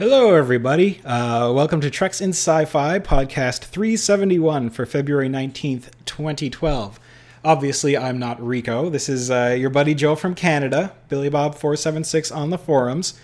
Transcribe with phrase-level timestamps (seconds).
[0.00, 0.98] Hello, everybody.
[1.04, 6.98] Uh, welcome to Treks in Sci Fi, podcast 371 for February 19th, 2012.
[7.44, 8.88] Obviously, I'm not Rico.
[8.88, 13.20] This is uh, your buddy Joe from Canada, Billy Bob476 on the forums.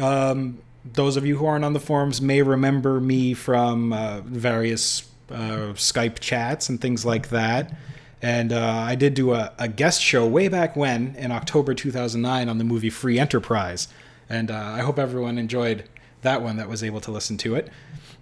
[0.00, 5.06] Um, those of you who aren't on the forums may remember me from uh, various
[5.30, 7.76] uh, Skype chats and things like that.
[8.22, 12.48] And uh, I did do a, a, guest show way back when, in October 2009,
[12.48, 13.88] on the movie Free Enterprise.
[14.30, 15.84] And uh, I hope everyone enjoyed
[16.22, 17.68] that one that was able to listen to it.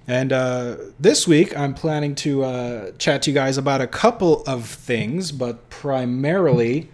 [0.07, 4.43] And uh, this week, I'm planning to uh, chat to you guys about a couple
[4.45, 6.89] of things, but primarily,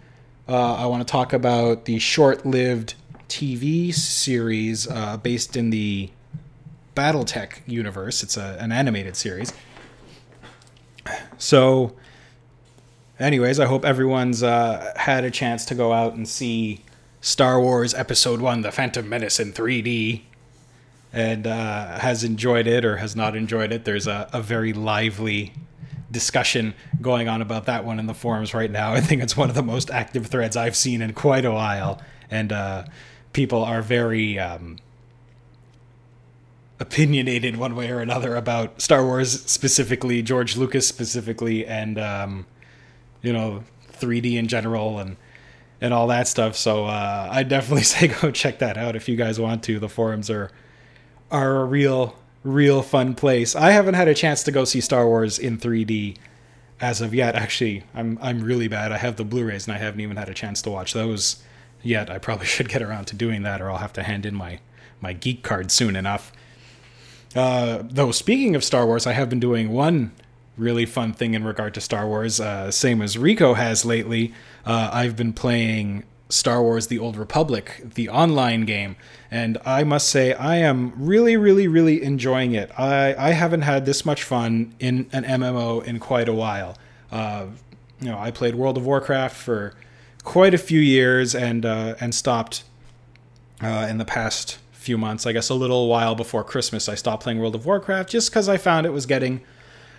[0.49, 2.95] uh, I want to talk about the short lived
[3.29, 6.11] TV series uh, based in the
[6.97, 8.25] Battletech universe.
[8.25, 9.53] It's a, an animated series.
[11.39, 11.95] So,
[13.21, 16.85] anyways, I hope everyone's uh, had a chance to go out and see
[17.25, 20.21] Star Wars Episode 1 The Phantom Menace in 3D
[21.11, 23.87] and uh, has enjoyed it or has not enjoyed it.
[23.87, 25.55] There's a, a very lively
[26.11, 28.93] discussion going on about that one in the forums right now.
[28.93, 31.99] I think it's one of the most active threads I've seen in quite a while.
[32.31, 32.85] And uh,
[33.33, 34.77] people are very um,
[36.79, 42.45] opinionated one way or another about Star Wars specifically, George Lucas specifically, and um,
[43.23, 45.17] you know 3D in general and
[45.81, 46.57] and all that stuff.
[46.57, 49.79] So uh, I definitely say go check that out if you guys want to.
[49.79, 50.51] The forums are
[51.31, 53.57] are a real real fun place.
[53.57, 56.17] I haven't had a chance to go see Star Wars in 3D
[56.81, 57.35] as of yet.
[57.35, 58.93] Actually, I'm I'm really bad.
[58.93, 61.43] I have the Blu-rays and I haven't even had a chance to watch those
[61.83, 62.11] yet.
[62.11, 64.61] I probably should get around to doing that, or I'll have to hand in my
[65.01, 66.33] my geek card soon enough.
[67.35, 70.13] Uh, though speaking of Star Wars, I have been doing one
[70.57, 74.33] really fun thing in regard to Star Wars, uh, same as Rico has lately.
[74.65, 78.97] Uh, I've been playing Star Wars: The Old Republic, the online game,
[79.31, 82.71] and I must say I am really, really, really enjoying it.
[82.79, 86.77] I I haven't had this much fun in an MMO in quite a while.
[87.11, 87.47] Uh,
[88.01, 89.75] you know, I played World of Warcraft for
[90.25, 92.65] quite a few years and uh, and stopped
[93.63, 95.27] uh, in the past few months.
[95.27, 98.49] I guess a little while before Christmas, I stopped playing World of Warcraft just because
[98.49, 99.41] I found it was getting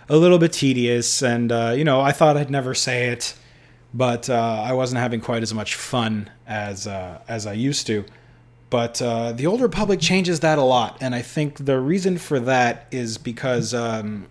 [0.08, 3.34] a little bit tedious, and uh, you know, I thought I'd never say it,
[3.92, 8.04] but uh, I wasn't having quite as much fun as uh, as I used to.
[8.68, 12.40] But uh, the Old Republic changes that a lot, and I think the reason for
[12.40, 14.26] that is because, um,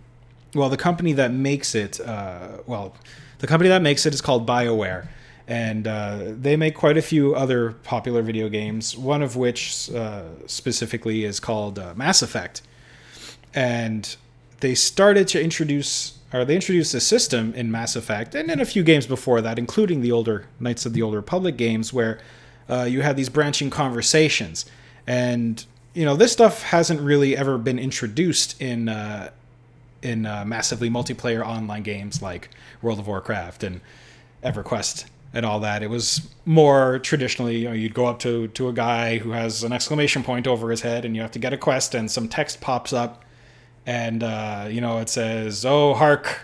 [0.54, 2.96] well, the company that makes it, uh, well,
[3.40, 5.08] the company that makes it is called BioWare
[5.48, 8.98] and uh, they make quite a few other popular video games.
[8.98, 12.62] One of which uh, specifically is called uh, Mass Effect,
[13.54, 14.16] and
[14.60, 18.66] they started to introduce, or they introduced a system in Mass Effect, and in a
[18.66, 22.20] few games before that, including the older Knights of the Old Republic games, where
[22.70, 24.66] uh, you had these branching conversations,
[25.06, 29.30] and you know this stuff hasn't really ever been introduced in uh,
[30.02, 32.50] in uh, massively multiplayer online games like
[32.82, 33.82] World of Warcraft and
[34.44, 35.84] EverQuest and all that.
[35.84, 39.64] It was more traditionally, you know, you'd go up to to a guy who has
[39.64, 42.30] an exclamation point over his head, and you have to get a quest, and some
[42.30, 43.25] text pops up,
[43.86, 46.42] and uh, you know it says, "Oh, hark,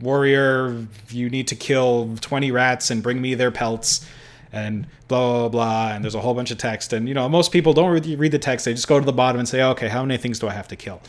[0.00, 4.06] warrior, you need to kill twenty rats and bring me their pelts."
[4.50, 7.52] And blah blah blah, and there's a whole bunch of text, and you know most
[7.52, 10.02] people don't read the text; they just go to the bottom and say, "Okay, how
[10.02, 11.02] many things do I have to kill?"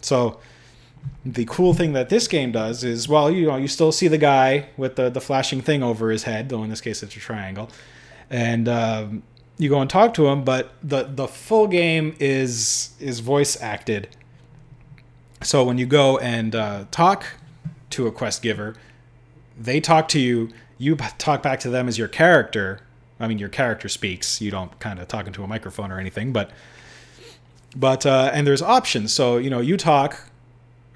[0.00, 0.38] So
[1.24, 4.18] the cool thing that this game does is well you know you still see the
[4.18, 7.18] guy with the, the flashing thing over his head though in this case it's a
[7.18, 7.68] triangle.
[8.28, 9.22] And um,
[9.58, 14.08] you go and talk to him but the the full game is is voice acted
[15.42, 17.26] so when you go and uh, talk
[17.90, 18.74] to a quest giver
[19.58, 22.80] they talk to you you talk back to them as your character
[23.20, 26.32] i mean your character speaks you don't kind of talk into a microphone or anything
[26.32, 26.50] but
[27.74, 30.30] but uh, and there's options so you know you talk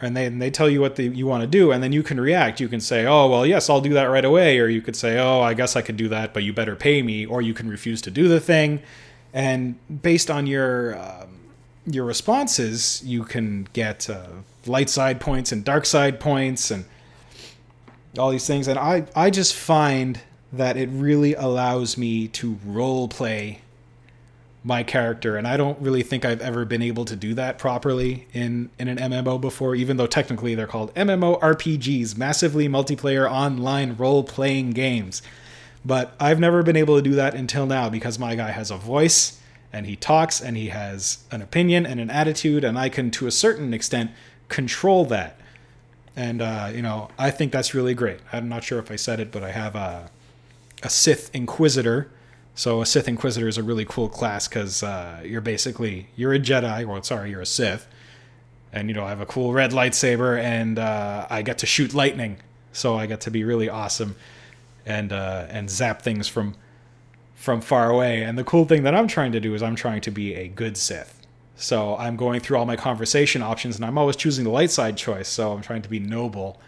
[0.01, 2.03] and they and they tell you what the, you want to do, and then you
[2.03, 2.61] can react.
[2.61, 5.19] You can say, "Oh, well, yes, I'll do that right away," or you could say,
[5.19, 7.69] "Oh, I guess I could do that, but you better pay me," or you can
[7.69, 8.81] refuse to do the thing.
[9.33, 11.40] And based on your um,
[11.87, 14.27] your responses, you can get uh,
[14.67, 16.85] light side points and dark side points, and
[18.19, 18.69] all these things.
[18.69, 20.21] And I I just find
[20.53, 23.61] that it really allows me to role play
[24.63, 25.37] my character.
[25.37, 28.89] And i don't really think i've ever been able to do that properly in in
[28.89, 35.23] an mmo before even though technically they're called mmorpgs massively multiplayer online role-playing games.
[35.85, 38.77] But i've never been able to do that until now because my guy has a
[38.77, 39.40] voice
[39.73, 43.27] and he talks and he has an opinion and an attitude and i can to
[43.27, 44.11] a certain extent
[44.49, 45.39] control that.
[46.17, 48.21] And uh, you know i think that's really great.
[48.33, 50.11] I'm not sure if i said it but i have a,
[50.83, 52.11] a sith inquisitor.
[52.55, 56.39] So a Sith Inquisitor is a really cool class because uh, you're basically you're a
[56.39, 57.87] Jedi, or sorry, you're a Sith,
[58.71, 61.95] and you know I have a cool red lightsaber, and uh, I get to shoot
[61.95, 62.39] lightning,
[62.73, 64.17] so I get to be really awesome,
[64.85, 66.55] and uh, and zap things from
[67.41, 68.23] from far away.
[68.23, 70.47] And the cool thing that I'm trying to do is I'm trying to be a
[70.47, 71.27] good Sith.
[71.57, 74.99] So I'm going through all my conversation options, and I'm always choosing the light side
[74.99, 75.27] choice.
[75.27, 76.61] So I'm trying to be noble,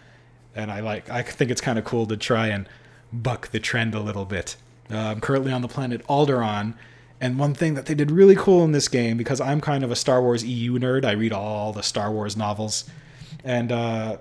[0.55, 2.67] and I like I think it's kind of cool to try and
[3.11, 4.55] buck the trend a little bit.
[4.91, 6.73] Uh, I'm currently on the planet Alderaan,
[7.21, 9.91] and one thing that they did really cool in this game, because I'm kind of
[9.91, 12.85] a Star Wars EU nerd, I read all the Star Wars novels,
[13.43, 14.17] and uh,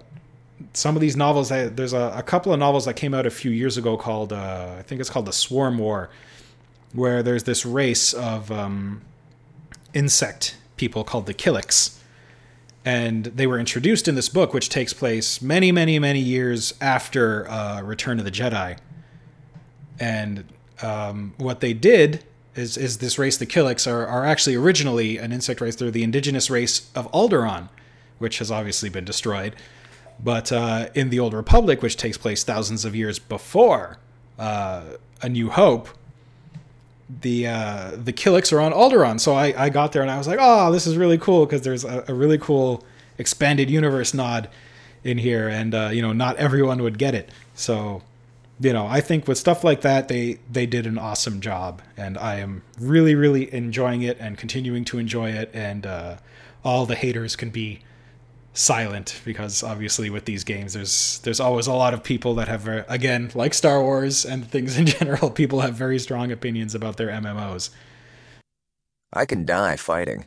[0.74, 3.50] some of these novels, there's a, a, couple of novels that came out a few
[3.50, 6.10] years ago called, uh, I think it's called The Swarm War,
[6.92, 9.02] where there's this race of um,
[9.94, 11.98] insect people called the Killiks.
[12.84, 17.48] And they were introduced in this book, which takes place many, many, many years after
[17.48, 18.76] uh, Return of the Jedi.
[20.00, 20.44] And
[20.82, 22.24] um, what they did
[22.56, 25.76] is, is this race, the Killiks, are, are actually originally an insect race.
[25.76, 27.68] They're the indigenous race of Alderaan,
[28.18, 29.54] which has obviously been destroyed.
[30.22, 33.98] But uh, in the Old Republic, which takes place thousands of years before
[34.38, 34.82] uh,
[35.22, 35.88] A New Hope,
[37.20, 39.20] the uh, the Killiks are on Alderaan.
[39.20, 41.62] So I, I got there and I was like, oh, this is really cool because
[41.62, 42.84] there's a, a, really cool
[43.18, 44.48] expanded universe nod
[45.04, 47.30] in here, and uh, you know, not everyone would get it.
[47.54, 48.02] So
[48.60, 52.16] you know, I think with stuff like that, they they did an awesome job, and
[52.16, 56.16] I am really really enjoying it and continuing to enjoy it, and uh,
[56.64, 57.80] all the haters can be
[58.54, 62.68] silent because obviously with these games there's there's always a lot of people that have
[62.68, 66.96] uh, again like Star Wars and things in general people have very strong opinions about
[66.96, 67.70] their MMOs.
[69.12, 70.26] I can die fighting.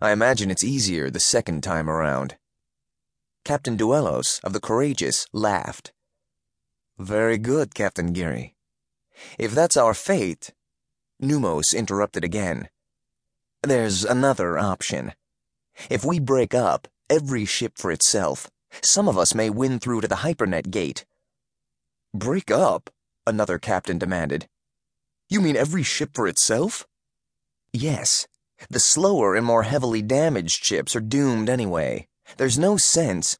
[0.00, 2.36] I imagine it's easier the second time around.
[3.44, 5.92] Captain Duelos of the Courageous laughed.
[6.98, 8.54] Very good, Captain Geary.
[9.38, 10.52] If that's our fate,
[11.22, 12.68] Numos interrupted again.
[13.62, 15.12] There's another option.
[15.88, 18.50] If we break up, every ship for itself.
[18.82, 21.04] Some of us may win through to the Hypernet gate.
[22.14, 22.90] Break up?
[23.26, 24.48] Another captain demanded.
[25.28, 26.86] You mean every ship for itself?
[27.72, 28.28] Yes.
[28.70, 32.06] The slower and more heavily damaged ships are doomed anyway.
[32.36, 33.38] There's no sense.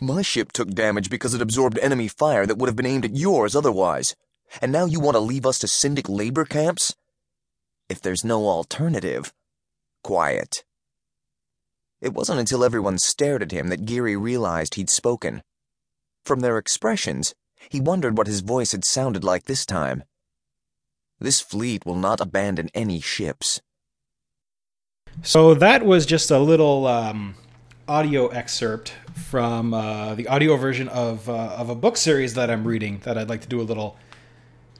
[0.00, 3.16] My ship took damage because it absorbed enemy fire that would have been aimed at
[3.16, 4.14] yours otherwise.
[4.60, 6.94] And now you want to leave us to Syndic labor camps?
[7.88, 9.32] If there's no alternative.
[10.02, 10.64] Quiet.
[12.00, 15.42] It wasn't until everyone stared at him that Geary realized he'd spoken.
[16.24, 17.34] From their expressions,
[17.68, 20.04] he wondered what his voice had sounded like this time.
[21.18, 23.62] This fleet will not abandon any ships.
[25.22, 27.36] So that was just a little um,
[27.88, 32.66] audio excerpt from uh, the audio version of, uh, of a book series that I'm
[32.66, 33.96] reading that I'd like to do a little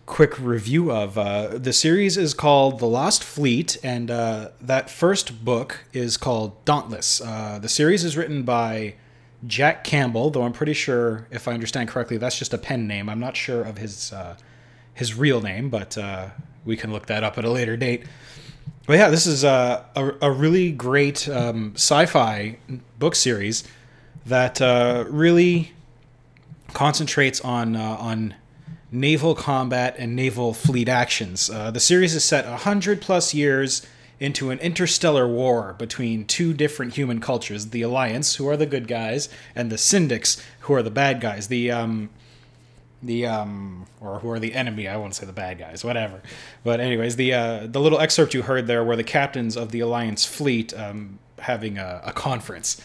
[0.07, 1.19] quick review of.
[1.19, 6.65] Uh, the series is called The Lost Fleet, and uh, that first book is called
[6.65, 7.21] Dauntless.
[7.21, 8.95] Uh, the series is written by
[9.47, 13.09] Jack Campbell, though I'm pretty sure, if I understand correctly, that's just a pen name.
[13.09, 14.37] I'm not sure of his uh,
[14.95, 16.31] his real name, but uh,
[16.65, 18.05] we can look that up at a later date.
[18.87, 22.59] But yeah, this is a, a, a really great um, sci-fi
[22.99, 23.65] book series
[24.25, 25.73] that uh, really
[26.73, 28.35] concentrates on on
[28.91, 31.51] naval combat and naval fleet actions.
[31.51, 33.87] Uh, the series is set 100 plus years
[34.19, 38.89] into an interstellar war between two different human cultures the Alliance, who are the good
[38.89, 41.49] guys, and the Syndics, who are the bad guys.
[41.49, 42.11] The, um,
[43.03, 46.23] the um or who are the enemy i won't say the bad guys whatever
[46.65, 49.81] but anyways the uh the little excerpt you heard there were the captains of the
[49.81, 52.81] alliance fleet um having a, a conference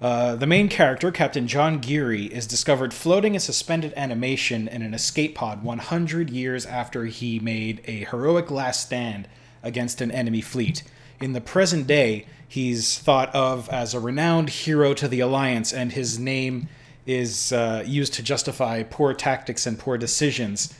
[0.00, 4.92] uh, the main character, Captain John Geary, is discovered floating in suspended animation in an
[4.92, 9.26] escape pod 100 years after he made a heroic last stand
[9.62, 10.82] against an enemy fleet.
[11.20, 15.92] In the present day, he's thought of as a renowned hero to the Alliance, and
[15.92, 16.68] his name
[17.06, 20.74] is uh, used to justify poor tactics and poor decisions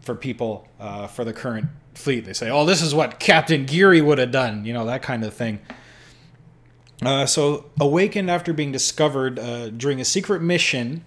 [0.00, 2.24] for people uh, for the current fleet.
[2.24, 5.24] They say, oh, this is what Captain Geary would have done, you know, that kind
[5.24, 5.58] of thing.
[7.02, 11.02] Uh, so, awakened after being discovered uh, during a secret mission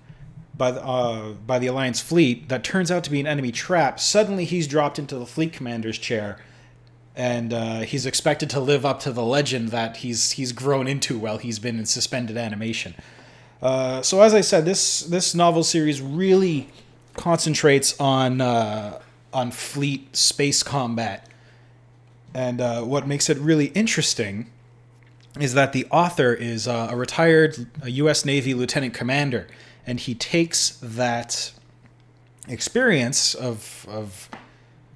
[0.55, 3.99] by the, uh, by the Alliance fleet that turns out to be an enemy trap,
[3.99, 6.39] suddenly he's dropped into the fleet commander's chair,
[7.15, 11.19] and uh, he's expected to live up to the legend that he's he's grown into
[11.19, 12.95] while he's been in suspended animation.
[13.61, 16.69] Uh, so, as I said, this this novel series really
[17.13, 18.99] concentrates on uh,
[19.31, 21.29] on fleet space combat,
[22.33, 22.59] and
[22.89, 24.49] what makes it really interesting
[25.39, 28.25] is that the author is uh, a retired U.S.
[28.25, 29.47] Navy lieutenant commander,
[29.85, 31.51] and he takes that
[32.47, 34.29] experience of of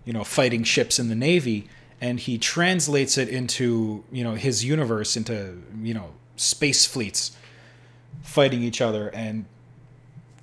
[0.08, 1.68] you know, fighting ships in the Navy,
[2.00, 7.36] and he translates it into, you know, his universe into, you know, space fleets
[8.24, 9.10] fighting each other.
[9.10, 9.44] And,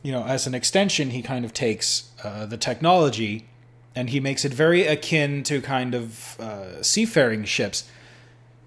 [0.02, 3.46] you know, as an extension, he kind of takes uh, the technology
[3.96, 7.88] and he makes it very akin to kind of uh, seafaring ships.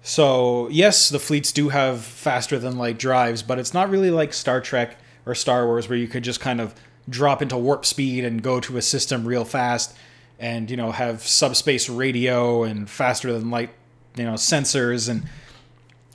[0.08, 4.32] So, yes, the fleets do have faster than light drives, but it's not really like
[4.32, 4.96] Star Trek
[5.26, 6.74] or Star Wars where you could just kind of
[7.10, 9.94] drop into warp speed and go to a system real fast
[10.38, 13.68] and, you know, have subspace radio and faster than light,
[14.16, 15.24] you know, sensors and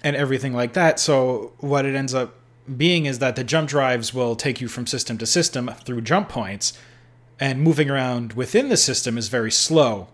[0.03, 1.00] and everything like that.
[1.00, 2.33] So, what it ends up
[2.75, 6.29] being is that the jump drives will take you from system to system through jump
[6.29, 6.73] points
[7.39, 10.07] and moving around within the system is very slow.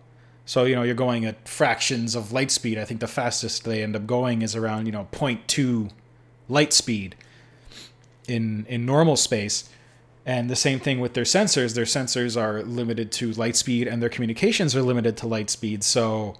[0.49, 2.79] So, you know, you're going at fractions of light speed.
[2.79, 5.91] I think the fastest they end up going is around, you know, 0.2
[6.47, 7.15] light speed
[8.27, 9.69] in in normal space.
[10.25, 11.75] And the same thing with their sensors.
[11.75, 15.83] Their sensors are limited to light speed and their communications are limited to light speed.
[15.83, 16.35] So,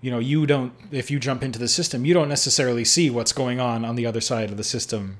[0.00, 3.32] you know, you don't if you jump into the system, you don't necessarily see what's
[3.32, 5.18] going on on the other side of the system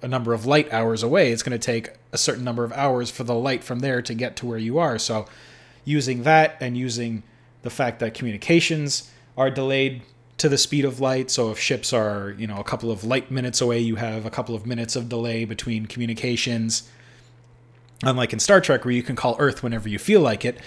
[0.00, 1.30] a number of light hours away.
[1.30, 4.14] It's going to take a certain number of hours for the light from there to
[4.14, 4.98] get to where you are.
[4.98, 5.26] So,
[5.84, 7.22] using that and using
[7.62, 10.02] the fact that communications are delayed
[10.38, 11.30] to the speed of light.
[11.30, 14.30] So, if ships are, you know, a couple of light minutes away, you have a
[14.30, 16.88] couple of minutes of delay between communications.
[18.02, 20.58] Unlike in Star Trek, where you can call Earth whenever you feel like it,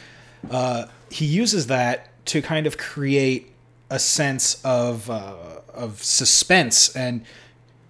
[0.51, 3.51] uh, he uses that to kind of create
[3.89, 5.35] a sense of uh,
[5.73, 7.25] of suspense and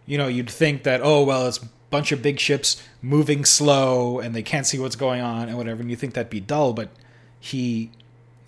[0.05, 4.19] you know, you'd think that, oh, well, it's a bunch of big ships moving slow
[4.19, 6.73] and they can't see what's going on and whatever, and you think that'd be dull,
[6.73, 6.89] but
[7.39, 7.91] he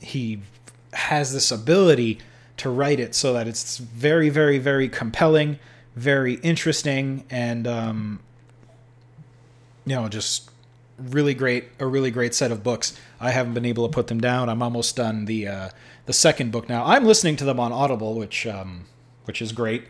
[0.06, 0.40] he
[0.94, 2.20] has this ability
[2.58, 5.58] to write it so that it's very, very, very compelling,
[5.96, 8.20] very interesting, and um,
[9.86, 10.52] you know, just
[10.98, 12.98] really great, a really great set of books.
[13.20, 14.48] I haven't been able to put them down.
[14.48, 15.70] I'm almost done the uh,
[16.06, 16.86] the second book now.
[16.86, 18.86] I'm listening to them on Audible, which um,
[19.26, 19.86] which is great.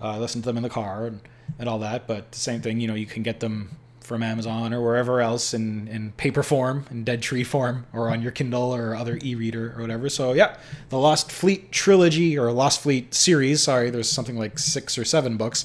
[0.00, 1.20] Uh, listen to them in the car and,
[1.60, 2.08] and all that.
[2.08, 5.54] But the same thing, you know, you can get them from Amazon or wherever else
[5.54, 9.74] in, in paper form, in dead tree form, or on your Kindle or other e-reader
[9.76, 10.08] or whatever.
[10.08, 10.56] So yeah,
[10.88, 13.62] the Lost Fleet trilogy or Lost Fleet series.
[13.62, 15.64] Sorry, there's something like six or seven books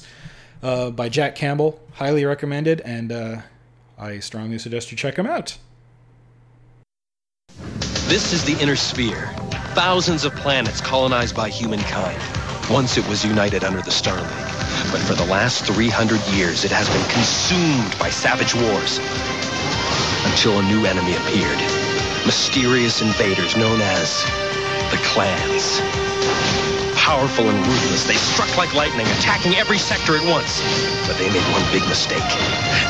[0.62, 1.80] uh, by Jack Campbell.
[1.94, 3.40] Highly recommended, and uh,
[3.98, 5.58] I strongly suggest you check them out.
[8.08, 9.34] This is the inner sphere.
[9.74, 12.47] Thousands of planets colonized by humankind.
[12.70, 16.70] Once it was united under the Star League, but for the last 300 years it
[16.70, 19.00] has been consumed by savage wars
[20.28, 21.56] until a new enemy appeared.
[22.26, 24.22] Mysterious invaders known as
[24.92, 25.80] the clans.
[26.94, 30.60] Powerful and ruthless, they struck like lightning, attacking every sector at once.
[31.08, 32.28] But they made one big mistake.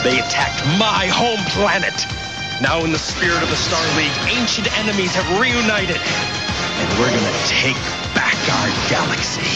[0.03, 2.28] They attacked my home planet.
[2.61, 5.97] Now in the spirit of the Star League, ancient enemies have reunited.
[5.97, 7.77] And we're gonna take
[8.15, 9.47] back our galaxy.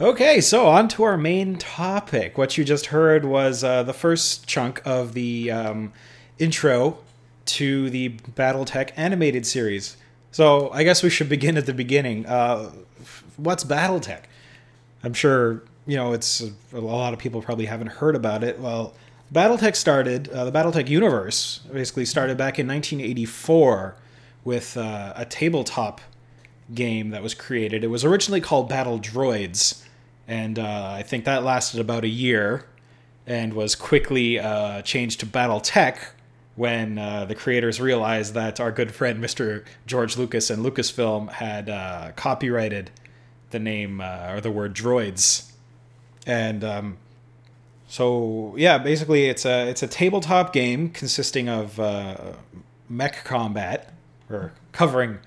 [0.00, 2.36] Okay, so on to our main topic.
[2.36, 5.92] What you just heard was uh, the first chunk of the um,
[6.38, 6.98] intro
[7.48, 9.96] to the BattleTech animated series.
[10.30, 12.26] So I guess we should begin at the beginning.
[12.26, 12.70] Uh,
[13.36, 14.22] what's BattleTech?
[15.02, 18.60] I'm sure you know it's a lot of people probably haven't heard about it.
[18.60, 18.94] Well,
[19.32, 23.96] BattleTech started uh, the BattleTech universe basically started back in 1984
[24.44, 26.00] with uh, a tabletop
[26.74, 27.82] game that was created.
[27.82, 29.82] It was originally called Battle Droids,
[30.26, 32.66] and uh, I think that lasted about a year
[33.26, 35.98] and was quickly uh, changed to BattleTech
[36.58, 39.64] when uh, the creators realized that our good friend Mr.
[39.86, 42.90] George Lucas and Lucasfilm had uh, copyrighted
[43.50, 45.52] the name uh, or the word droids,
[46.26, 46.96] and um,
[47.86, 52.32] so yeah, basically it's a it's a tabletop game consisting of uh,
[52.88, 53.94] mech combat
[54.28, 55.20] or covering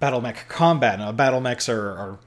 [0.00, 0.98] battle mech combat.
[0.98, 2.18] Now, battle mechs are, are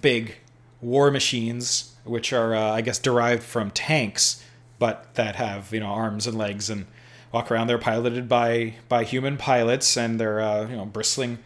[0.00, 0.36] big
[0.80, 4.42] war machines, which are uh, I guess derived from tanks,
[4.78, 6.86] but that have you know arms and legs and
[7.32, 7.66] walk around.
[7.66, 11.38] They're piloted by by human pilots, and they're uh, you know bristling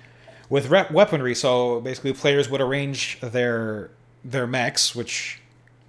[0.48, 1.34] with rep- weaponry.
[1.34, 3.90] So basically, players would arrange their
[4.24, 5.40] their mechs, which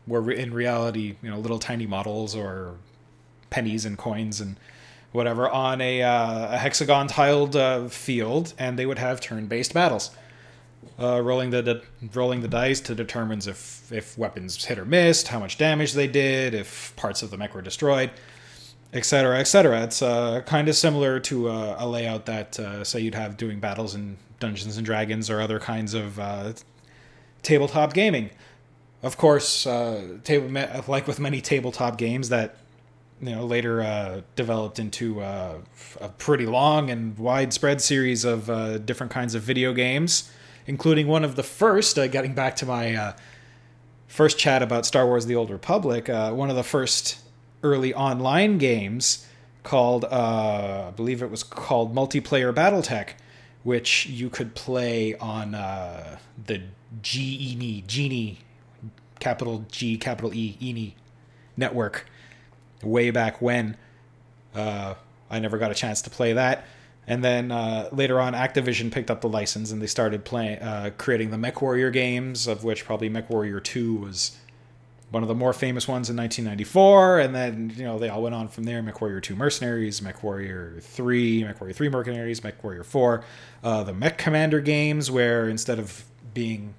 [0.08, 2.76] were in reality, you know, little tiny models or
[3.50, 4.58] pennies and coins and
[5.12, 9.74] whatever, on a, uh, a hexagon tiled uh, field, and they would have turn based
[9.74, 10.12] battles.
[11.00, 11.82] Uh, rolling the, the
[12.14, 16.08] rolling the dice to determines if if weapons hit or missed, how much damage they
[16.08, 18.10] did, if parts of the mech were destroyed,
[18.94, 19.84] etc., etc.
[19.84, 23.60] It's uh, kind of similar to uh, a layout that, uh, say, you'd have doing
[23.60, 26.54] battles in Dungeons and Dragons or other kinds of uh,
[27.44, 28.30] tabletop gaming.
[29.04, 30.50] Of course, uh, table
[30.88, 32.58] like with many tabletop games that
[33.22, 35.62] you know later developed into a
[36.18, 38.48] pretty long and widespread series of
[38.88, 40.32] different kinds of video games,
[40.66, 41.96] including one of the first.
[41.96, 43.14] Getting back to my
[44.08, 47.20] first chat about Star Wars: The Old Republic, one of the first
[47.64, 49.28] early online games
[49.64, 53.10] called, uh, I believe it was called Multiplayer BattleTech,
[53.64, 56.62] which you could play on uh, the
[57.02, 58.40] Genie Genie
[59.20, 60.94] capital G capital E Eni
[61.58, 62.08] network
[62.82, 63.76] way back when.
[64.56, 64.96] Uh,
[65.30, 66.66] I never got a chance to play that.
[67.06, 70.92] And then uh, later on, Activision picked up the license and they started playing, uh,
[70.98, 74.38] creating the MechWarrior games, of which probably MechWarrior 2 was
[75.10, 77.20] one of the more famous ones in 1994.
[77.20, 81.44] And then, you know, they all went on from there MechWarrior 2 Mercenaries, MechWarrior 3,
[81.44, 83.24] MechWarrior 3 Mercenaries, MechWarrior 4,
[83.64, 86.74] uh, the Mech Commander games, where instead of being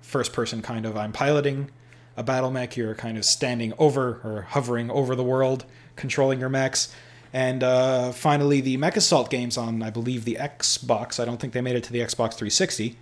[0.00, 1.70] first person kind of, I'm piloting
[2.16, 5.64] a battle mech, you're kind of standing over or hovering over the world,
[5.96, 6.94] controlling your mechs.
[7.32, 11.18] And uh, finally, the Mech Assault games on, I believe, the Xbox.
[11.18, 12.98] I don't think they made it to the Xbox 360.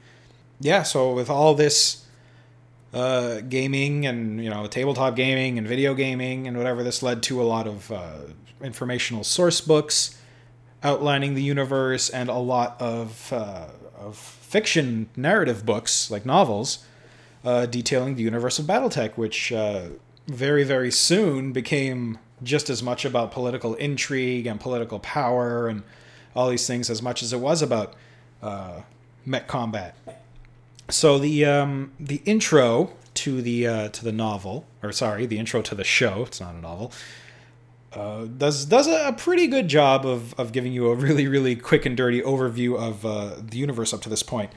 [0.60, 2.06] Yeah, so with all this
[2.92, 7.40] uh, gaming and you know tabletop gaming and video gaming and whatever, this led to
[7.40, 8.18] a lot of uh,
[8.62, 10.16] informational source books
[10.82, 13.66] outlining the universe and a lot of uh,
[13.98, 16.84] of fiction narrative books like novels
[17.44, 19.88] uh, detailing the universe of BattleTech, which uh,
[20.26, 25.82] very, very soon became just as much about political intrigue and political power and
[26.34, 27.94] all these things as much as it was about
[28.42, 28.80] uh,
[29.26, 29.94] mech combat.
[30.90, 35.62] So the um, the intro to the uh, to the novel, or sorry, the intro
[35.62, 36.24] to the show.
[36.26, 36.92] It's not a novel.
[37.92, 41.84] Uh, does does a, pretty good job of, of giving you a really really quick
[41.86, 44.50] and dirty overview of uh, the universe up to this point.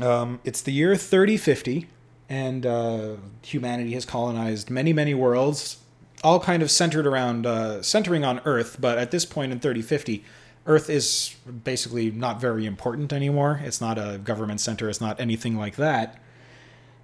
[0.00, 1.86] Um, it's the year 3050,
[2.28, 5.78] and uh, humanity has colonized many, many worlds,
[6.24, 8.78] all kind of centered around, uh, centering on Earth.
[8.80, 10.24] But at this point in 3050,
[10.66, 13.60] Earth is basically not very important anymore.
[13.64, 16.20] It's not a government center, it's not anything like that.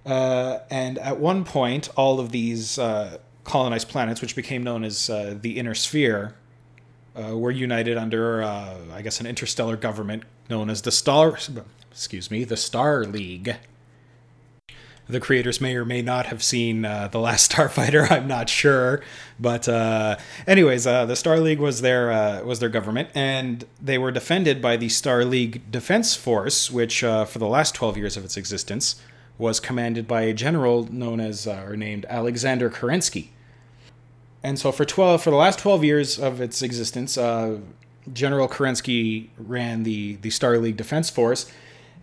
[0.05, 5.09] Uh, and at one point, all of these uh, colonized planets, which became known as
[5.09, 6.35] uh, the Inner Sphere,
[7.15, 11.37] uh, were united under, I guess, an interstellar government known as the Star
[11.91, 13.55] excuse me, the Star League.
[15.09, 18.11] The creators may or may not have seen uh, the Last Starfighter.
[18.11, 19.01] I'm not sure,
[19.39, 23.97] but uh, anyways, uh, the Star League was their uh, was their government, and they
[23.97, 28.17] were defended by the Star League Defense Force, which uh, for the last 12 years
[28.17, 29.01] of its existence
[29.39, 33.29] was commanded by a general known as uh, or named Alexander Kerensky.
[34.43, 39.81] And so for 12 for the last 12 years of its existence, General Kerensky ran
[39.81, 41.51] the the Star League Defense Force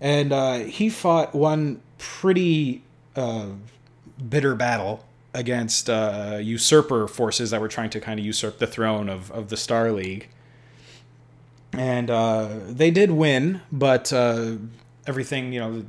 [0.00, 2.82] and he fought one pretty
[3.16, 3.46] uh,
[4.28, 9.08] bitter battle against uh, usurper forces that were trying to kind of usurp the throne
[9.08, 10.28] of, of the Star League.
[11.72, 14.52] And uh, they did win, but uh,
[15.06, 15.84] everything, you know,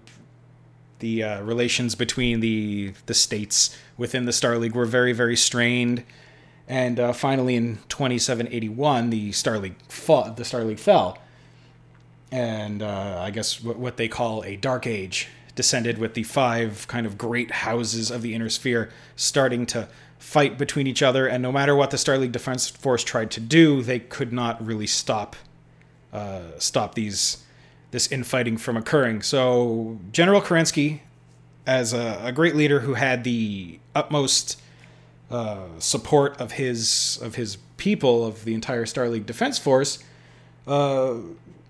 [1.00, 6.04] the uh, relations between the the states within the Star League were very, very strained.
[6.68, 11.18] And finally, in 2781, the Star League fought, the Star League fell
[12.32, 17.06] and uh, I guess what they call a dark age descended with the five kind
[17.06, 21.28] of great houses of the inner sphere starting to fight between each other.
[21.28, 24.66] And no matter what the Star League Defense Force tried to do, they could not
[24.66, 25.36] really stop
[26.14, 27.44] uh, stop these
[27.92, 29.22] this infighting from occurring.
[29.22, 31.02] So General Kerensky,
[31.66, 34.62] as a, a great leader who had the utmost
[35.30, 40.00] uh, support of his of his people of the entire Star League Defense Force.
[40.66, 41.16] Uh,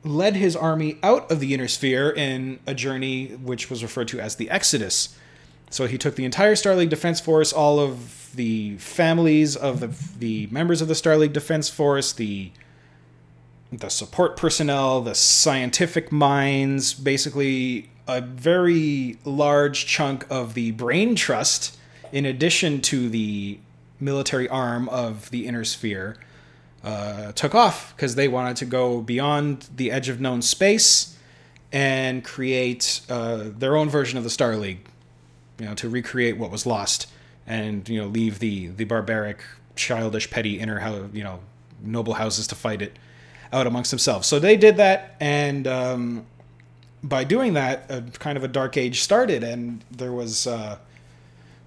[0.08, 4.20] led his army out of the inner sphere in a journey which was referred to
[4.20, 5.16] as the Exodus.
[5.70, 9.94] So he took the entire Star League Defense Force, all of the families of the,
[10.18, 12.52] the members of the Star League Defense Force, the
[13.70, 21.78] the support personnel, the scientific minds, basically a very large chunk of the brain trust,
[22.14, 23.60] in addition to the
[24.00, 26.16] military arm of the inner sphere,
[26.88, 31.18] uh, took off because they wanted to go beyond the edge of known space
[31.74, 34.80] and create uh, their own version of the Star League,
[35.60, 37.08] you know, to recreate what was lost
[37.46, 39.42] and you know leave the the barbaric,
[39.76, 41.42] childish, petty inner house, you know,
[41.84, 42.98] noble houses to fight it
[43.52, 44.26] out amongst themselves.
[44.26, 46.26] So they did that, and um,
[47.04, 50.78] by doing that, a kind of a dark age started, and there was uh,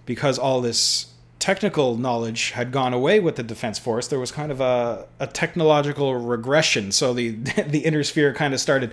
[0.06, 1.09] because all this
[1.40, 4.06] technical knowledge had gone away with the Defense Force.
[4.06, 6.92] There was kind of a, a technological regression.
[6.92, 7.30] So the
[7.66, 8.92] the Inner Sphere kind of started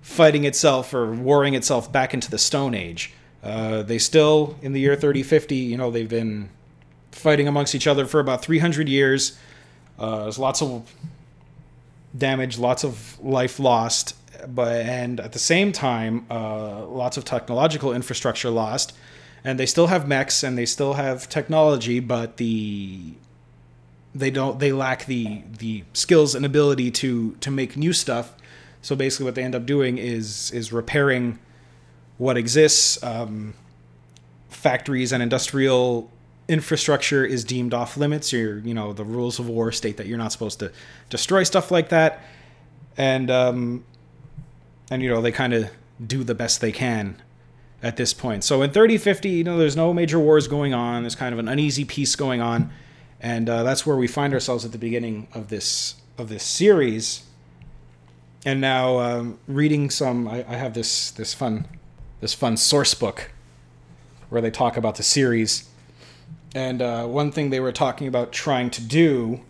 [0.00, 3.12] fighting itself or warring itself back into the Stone Age.
[3.42, 6.48] Uh, they still, in the year 3050, you know, they've been
[7.12, 9.38] fighting amongst each other for about 300 years.
[9.98, 10.92] Uh, there's lots of
[12.16, 14.14] damage, lots of life lost,
[14.48, 18.96] but and at the same time, uh, lots of technological infrastructure lost.
[19.46, 23.12] And they still have mechs and they still have technology, but the
[24.12, 28.34] they don't they lack the the skills and ability to to make new stuff.
[28.82, 31.38] So basically, what they end up doing is is repairing
[32.18, 33.00] what exists.
[33.04, 33.54] Um,
[34.48, 36.10] factories and industrial
[36.48, 38.32] infrastructure is deemed off limits.
[38.32, 40.72] You're, you know, the rules of war state that you're not supposed to
[41.08, 42.20] destroy stuff like that,
[42.96, 43.84] and um,
[44.90, 45.70] and you know they kind of
[46.04, 47.22] do the best they can
[47.86, 48.42] at this point.
[48.42, 51.04] So in 3050, you know, there's no major wars going on.
[51.04, 52.72] There's kind of an uneasy peace going on,
[53.20, 57.22] and uh, that's where we find ourselves at the beginning of this of this series.
[58.44, 61.68] And now, um, reading some, I, I have this this fun
[62.20, 63.30] this fun source book
[64.30, 65.70] where they talk about the series.
[66.56, 69.42] And uh, one thing they were talking about trying to do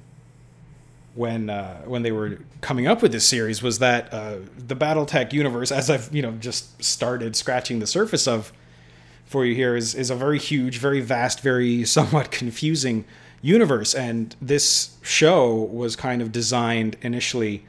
[1.17, 5.33] when uh, when they were coming up with this series was that uh, the BattleTech
[5.33, 8.53] universe, as I've you know just started scratching the surface of
[9.25, 13.05] for you here, is is a very huge, very vast, very somewhat confusing
[13.43, 13.95] universe.
[13.95, 17.65] And this show was kind of designed initially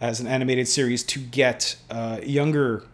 [0.00, 2.84] as an animated series to get uh, younger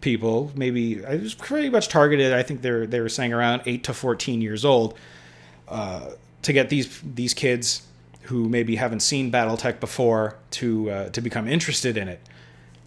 [0.00, 2.32] people, maybe it was pretty much targeted.
[2.32, 4.96] I think they're they were saying around eight to fourteen years old,
[5.68, 6.10] uh,
[6.42, 7.82] to get these these kids
[8.24, 12.20] who maybe haven't seen BattleTech before to uh, to become interested in it.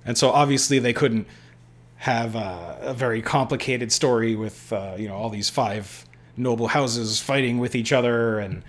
[0.06, 1.28] And so obviously they couldn't
[1.98, 7.20] have a, a very complicated story with uh, you know all these five noble houses
[7.20, 8.64] fighting with each other and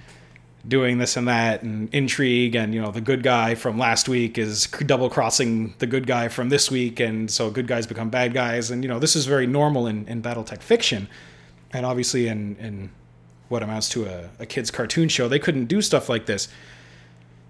[0.66, 4.36] doing this and that and intrigue and you know the good guy from last week
[4.36, 8.34] is double crossing the good guy from this week and so good guys become bad
[8.34, 11.08] guys and you know this is very normal in, in battletech fiction
[11.72, 12.90] and obviously in, in
[13.48, 15.28] what amounts to a, a kid's cartoon show.
[15.28, 16.48] They couldn't do stuff like this.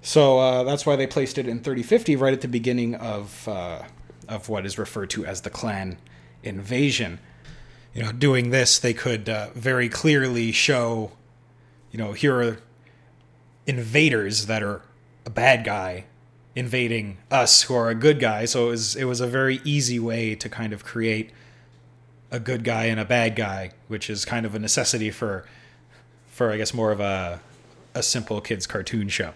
[0.01, 3.83] So uh, that's why they placed it in 3050 right at the beginning of uh,
[4.29, 5.99] of what is referred to as the clan
[6.43, 7.19] invasion.
[7.95, 11.13] You know doing this they could uh, very clearly show
[11.91, 12.59] you know here are
[13.67, 14.83] invaders that are
[15.27, 16.05] a bad guy
[16.55, 18.45] invading us who are a good guy.
[18.45, 21.31] So it was it was a very easy way to kind of create
[22.31, 25.45] a good guy and a bad guy, which is kind of a necessity for
[26.39, 27.41] for I guess more of a
[27.95, 29.33] a simple kids cartoon show.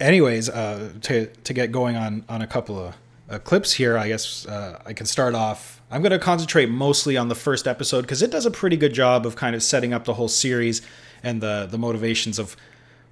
[0.00, 2.96] Anyways, uh, to to get going on on a couple of
[3.28, 5.80] uh, clips here, I guess uh, I can start off.
[5.90, 8.94] I'm going to concentrate mostly on the first episode because it does a pretty good
[8.94, 10.80] job of kind of setting up the whole series
[11.22, 12.56] and the the motivations of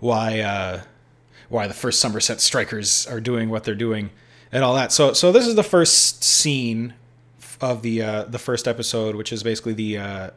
[0.00, 0.80] why uh,
[1.50, 4.08] why the first Somerset Strikers are doing what they're doing
[4.50, 4.90] and all that.
[4.90, 6.94] So so this is the first scene
[7.60, 10.30] of the uh, the first episode, which is basically the uh,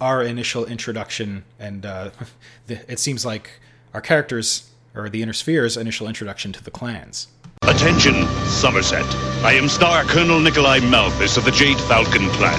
[0.00, 2.10] our initial introduction, and uh,
[2.66, 3.60] the, it seems like
[3.92, 7.28] our characters or the Inner Sphere's initial introduction to the clans.
[7.62, 9.06] Attention, Somerset.
[9.42, 12.58] I am Star Colonel Nikolai Malthus of the Jade Falcon clan.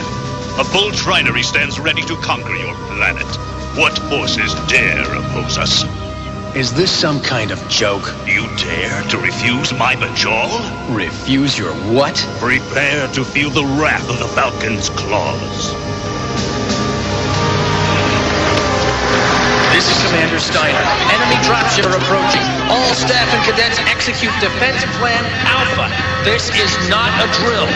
[0.60, 3.28] A full trinary stands ready to conquer your planet.
[3.78, 5.84] What forces dare oppose us?
[6.56, 8.06] Is this some kind of joke?
[8.26, 10.96] You dare to refuse my batchall?
[10.96, 12.16] Refuse your what?
[12.40, 15.74] Prepare to feel the wrath of the Falcon's claws.
[19.76, 20.80] This is Commander Steiner.
[21.12, 22.40] Enemy dropshipper approaching.
[22.72, 25.92] All staff and cadets execute Defense Plan Alpha.
[26.24, 27.68] This is not a drill.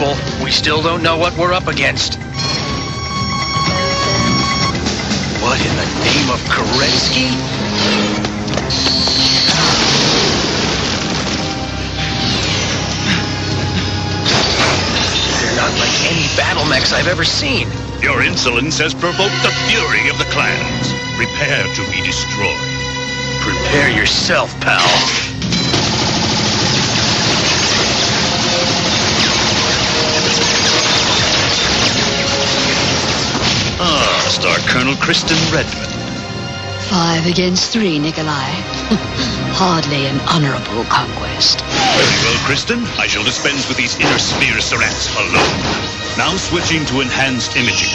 [0.00, 0.16] People.
[0.42, 2.14] We still don't know what we're up against.
[5.42, 7.28] What in the name of Kerensky?
[15.40, 17.68] They're not like any battle mechs I've ever seen.
[18.00, 20.92] Your insolence has provoked the fury of the clans.
[21.16, 22.56] Prepare to be destroyed.
[23.42, 25.29] Prepare yourself, pal.
[34.30, 35.90] Colonel Kristen Redmond.
[36.86, 38.46] Five against three, Nikolai.
[39.58, 41.60] Hardly an honorable conquest.
[41.98, 42.78] Very well, Kristen.
[42.94, 45.58] I shall dispense with these inner sphere surats alone.
[46.16, 47.90] Now switching to enhanced imaging.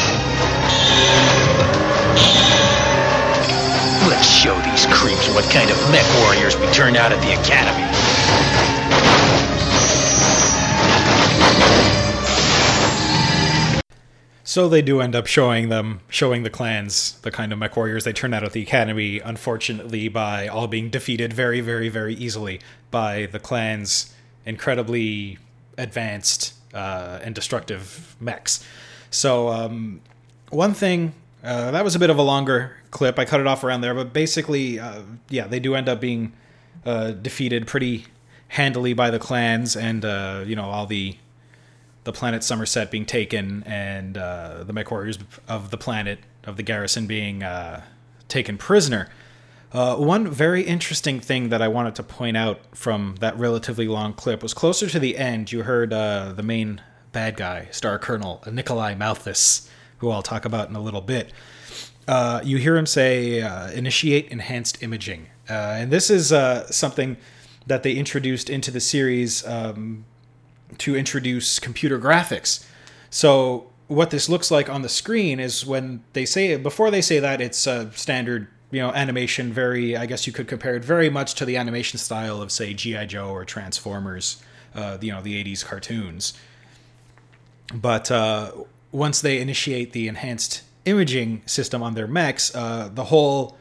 [4.11, 7.87] Let's show these creeps what kind of mech warriors we turned out at the academy.
[14.55, 18.05] So they do end up showing them, showing the clans, the kind of mech warriors
[18.05, 22.61] they turn out at the academy, unfortunately, by all being defeated very, very, very easily
[22.89, 24.15] by the clan's
[24.45, 25.39] incredibly
[25.77, 28.65] advanced uh, and destructive mechs.
[29.11, 29.99] So, um,
[30.51, 33.19] one thing, uh, that was a bit of a longer clip.
[33.19, 36.31] I cut it off around there, but basically, uh, yeah, they do end up being
[36.85, 38.05] uh, defeated pretty
[38.47, 41.17] handily by the clans and, uh, you know, all the
[42.05, 46.63] the planet Somerset being taken and uh, the mech warriors of the planet of the
[46.63, 47.81] garrison being uh,
[48.27, 49.09] taken prisoner.
[49.73, 54.13] Uh, one very interesting thing that I wanted to point out from that relatively long
[54.13, 55.51] clip was closer to the end.
[55.51, 60.69] You heard uh, the main bad guy, Star Colonel Nikolai Malthus, who I'll talk about
[60.69, 61.33] in a little bit.
[62.07, 66.27] Uh, you hear him say, uh, "Initiate enhanced imaging," and this is
[66.73, 67.17] something
[67.65, 70.05] that they introduced into the series um,
[70.79, 72.65] to introduce computer graphics.
[73.09, 77.19] So what this looks like on the screen is when they say before they say
[77.19, 81.07] that it's a standard you know animation very i guess you could compare it very
[81.07, 84.41] much to the animation style of say gi joe or transformers
[84.75, 86.33] uh, you know the 80s cartoons.
[87.73, 88.51] But uh,
[88.91, 93.57] once they initiate the enhanced imaging system on their mechs uh, the whole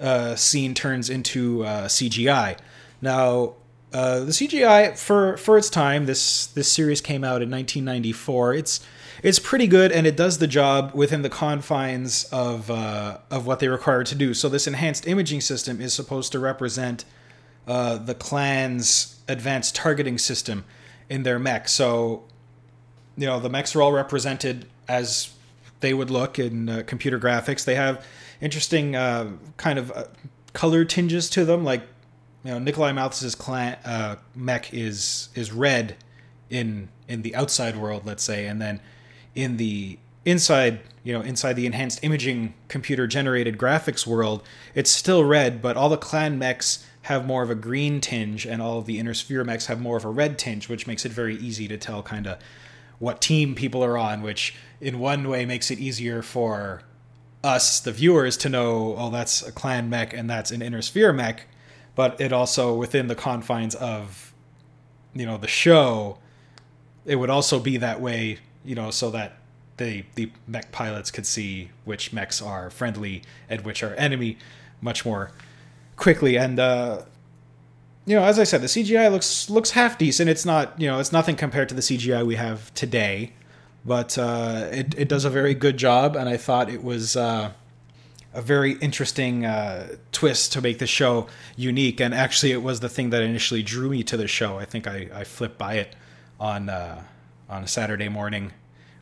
[0.00, 2.58] uh, scene turns into uh, cgi
[3.00, 3.54] now
[3.96, 8.52] uh, the CGI for for its time, this this series came out in 1994.
[8.52, 8.80] It's
[9.22, 13.58] it's pretty good and it does the job within the confines of uh, of what
[13.60, 14.34] they require to do.
[14.34, 17.06] So this enhanced imaging system is supposed to represent
[17.66, 20.66] uh, the clan's advanced targeting system
[21.08, 21.66] in their mech.
[21.66, 22.24] So
[23.16, 25.30] you know the mechs are all represented as
[25.80, 27.64] they would look in uh, computer graphics.
[27.64, 28.04] They have
[28.42, 30.04] interesting uh, kind of uh,
[30.52, 31.80] color tinges to them, like
[32.46, 35.96] you know Nikolai Malthus's clan uh, mech is is red
[36.48, 38.80] in in the outside world, let's say, and then
[39.34, 44.44] in the inside, you know, inside the enhanced imaging computer generated graphics world,
[44.76, 48.62] it's still red, but all the clan mechs have more of a green tinge, and
[48.62, 51.10] all of the inner sphere mechs have more of a red tinge, which makes it
[51.10, 52.38] very easy to tell kind of
[53.00, 56.82] what team people are on, which in one way makes it easier for
[57.42, 61.12] us, the viewers, to know, oh, that's a clan mech and that's an inner sphere
[61.12, 61.46] mech
[61.96, 64.32] but it also within the confines of
[65.14, 66.18] you know the show
[67.04, 69.38] it would also be that way you know so that
[69.78, 74.38] the the mech pilots could see which mechs are friendly and which are enemy
[74.80, 75.32] much more
[75.96, 76.38] quickly.
[76.38, 77.02] And uh
[78.04, 80.30] you know as i said the cgi looks looks half decent.
[80.30, 83.32] It's not you know it's nothing compared to the cgi we have today
[83.84, 87.50] but uh it, it does a very good job and i thought it was uh
[88.36, 92.00] a very interesting uh, twist to make the show unique.
[92.00, 94.58] And actually, it was the thing that initially drew me to the show.
[94.58, 95.96] I think I, I flipped by it
[96.38, 97.02] on uh,
[97.48, 98.52] on a Saturday morning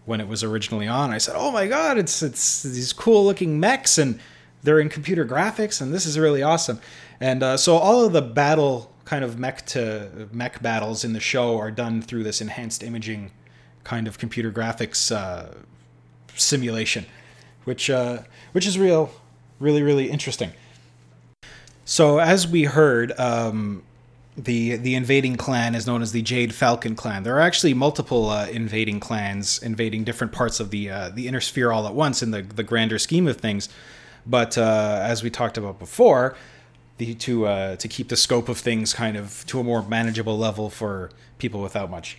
[0.05, 1.11] when it was originally on.
[1.11, 4.21] I said, "Oh my god, it's it's these cool looking mechs and
[4.63, 6.81] they're in computer graphics and this is really awesome."
[7.21, 11.21] And uh, so all of the battle kind of mech to mech battles in the
[11.21, 13.33] show are done through this enhanced imaging
[13.83, 15.53] kind of computer graphics uh,
[16.37, 17.05] simulation,
[17.65, 19.11] which uh, which is real
[19.65, 20.53] really, really interesting.
[21.87, 23.83] So, as we heard, um,
[24.37, 27.23] the the invading clan is known as the Jade Falcon clan.
[27.23, 31.41] There are actually multiple uh, invading clans invading different parts of the uh, the inner
[31.41, 33.69] sphere all at once in the the grander scheme of things.
[34.27, 36.37] But uh, as we talked about before,
[36.99, 40.39] the to uh, to keep the scope of things kind of to a more manageable
[40.39, 42.19] level for people without much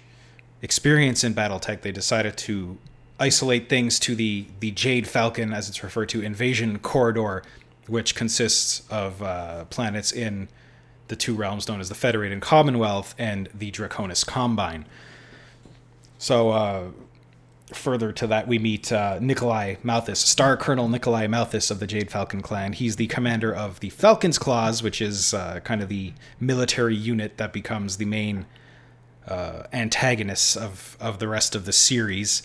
[0.61, 2.77] experience in BattleTech, they decided to
[3.19, 7.43] isolate things to the the Jade Falcon, as it's referred to, invasion corridor,
[7.87, 10.47] which consists of uh, planets in
[11.07, 14.85] the two realms known as the Federated Commonwealth and the Draconis Combine.
[16.17, 16.87] So, uh,
[17.73, 22.09] further to that, we meet uh, Nikolai Malthus, Star Colonel Nikolai Malthus of the Jade
[22.09, 22.73] Falcon clan.
[22.73, 27.37] He's the commander of the Falcon's Claws, which is uh, kind of the military unit
[27.37, 28.45] that becomes the main
[29.27, 32.43] uh, antagonists of, of the rest of the series.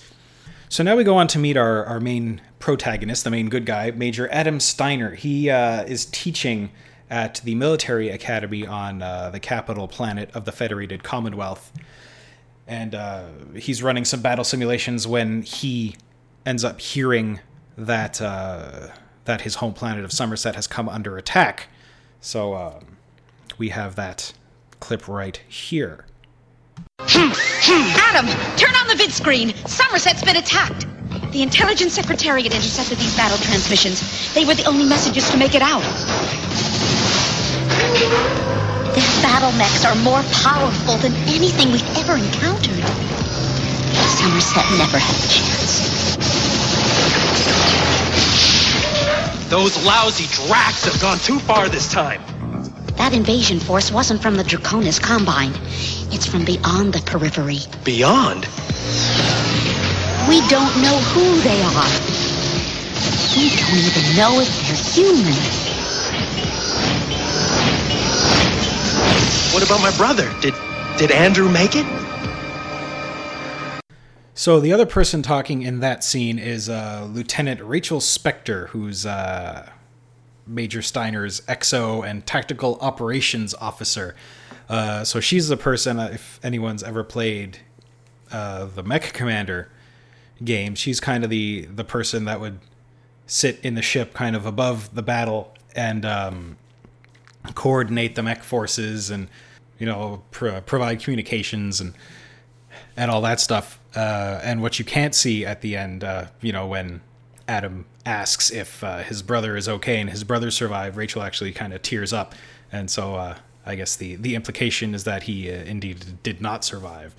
[0.71, 3.91] So now we go on to meet our, our main protagonist, the main good guy,
[3.91, 5.17] Major Adam Steiner.
[5.17, 6.71] He uh, is teaching
[7.11, 11.73] at the military academy on uh, the capital planet of the Federated Commonwealth.
[12.69, 13.25] And uh,
[13.57, 15.97] he's running some battle simulations when he
[16.47, 17.41] ends up hearing
[17.77, 18.91] that uh,
[19.25, 21.67] that his home planet of Somerset has come under attack.
[22.21, 22.97] So um,
[23.59, 24.35] we have that
[24.79, 26.07] clip right here.
[27.73, 29.55] Adam, turn on the vid screen.
[29.67, 30.87] Somerset's been attacked.
[31.31, 34.35] The intelligence secretariat intercepted these battle transmissions.
[34.35, 35.83] They were the only messages to make it out.
[38.91, 42.83] Their battle mechs are more powerful than anything we've ever encountered.
[44.19, 46.17] Somerset never had a chance.
[49.49, 52.21] Those lousy Dracs have gone too far this time.
[53.01, 55.53] That invasion force wasn't from the Draconis Combine.
[56.13, 57.61] It's from beyond the periphery.
[57.83, 58.45] Beyond?
[60.29, 61.89] We don't know who they are.
[63.35, 65.33] We don't even know if they're human.
[69.55, 70.31] What about my brother?
[70.43, 70.53] Did
[70.99, 71.87] did Andrew make it?
[74.35, 79.71] So the other person talking in that scene is uh, Lieutenant Rachel Spector, who's uh,
[80.51, 84.15] Major Steiner's EXO and Tactical Operations Officer.
[84.69, 87.59] Uh, so she's the person, uh, if anyone's ever played
[88.33, 89.71] uh, the Mech Commander
[90.43, 92.59] game, she's kind of the the person that would
[93.27, 96.57] sit in the ship, kind of above the battle, and um,
[97.55, 99.29] coordinate the mech forces, and
[99.79, 101.95] you know pro- provide communications and
[102.97, 103.81] and all that stuff.
[103.95, 107.01] Uh, and what you can't see at the end, uh, you know, when
[107.51, 111.73] Adam asks if uh, his brother is okay and his brother survived, Rachel actually kind
[111.73, 112.33] of tears up,
[112.71, 113.35] and so uh,
[113.67, 117.13] I guess the the implication is that he uh, indeed did not survive.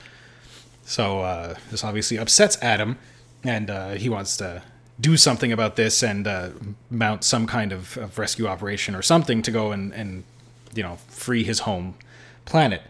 [0.85, 2.97] So uh, this obviously upsets Adam,
[3.43, 4.63] and uh, he wants to
[5.01, 6.51] do something about this and uh,
[6.89, 10.23] mount some kind of, of rescue operation or something to go and, and
[10.73, 11.95] you know free his home
[12.45, 12.81] planet.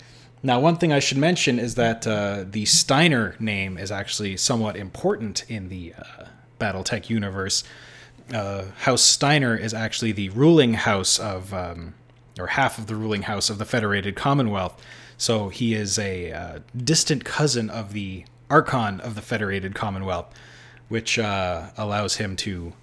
[0.44, 4.76] Now, one thing I should mention is that uh, the Steiner name is actually somewhat
[4.76, 6.26] important in the uh,
[6.62, 7.64] BattleTech universe.
[8.34, 11.96] Uh, house Steiner is actually the ruling house of, um,
[12.40, 14.82] or half of the ruling house of the Federated Commonwealth.
[15.18, 20.34] So he is a uh, distant cousin of the Archon of the Federated Commonwealth,
[20.90, 22.74] which uh, allows him to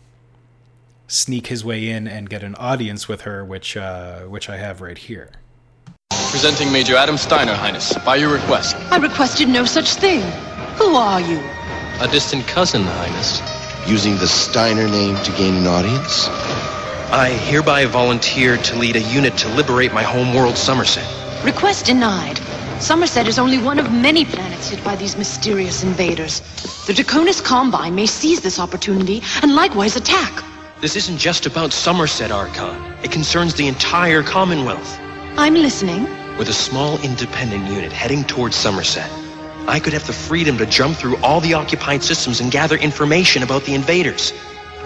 [1.07, 4.81] sneak his way in and get an audience with her, which uh, which I have
[4.81, 5.31] right here.
[6.31, 8.77] Presenting Major Adam Steiner, Highness, by your request.
[8.91, 10.21] I requested no such thing.
[10.77, 11.41] Who are you?
[12.01, 13.58] A distant cousin, Highness.
[13.89, 16.29] Using the Steiner name to gain an audience?
[17.11, 21.09] I hereby volunteer to lead a unit to liberate my home world, Somerset.
[21.43, 22.37] Request denied.
[22.83, 26.41] Somerset is only one of many planets hit by these mysterious invaders.
[26.87, 30.45] The Draconis Combine may seize this opportunity and likewise attack.
[30.83, 32.77] This isn't just about Somerset, Archon.
[33.03, 34.99] It concerns the entire Commonwealth.
[35.39, 36.03] I'm listening.
[36.37, 39.11] With a small independent unit heading towards Somerset,
[39.69, 43.43] I could have the freedom to jump through all the occupied systems and gather information
[43.43, 44.33] about the invaders.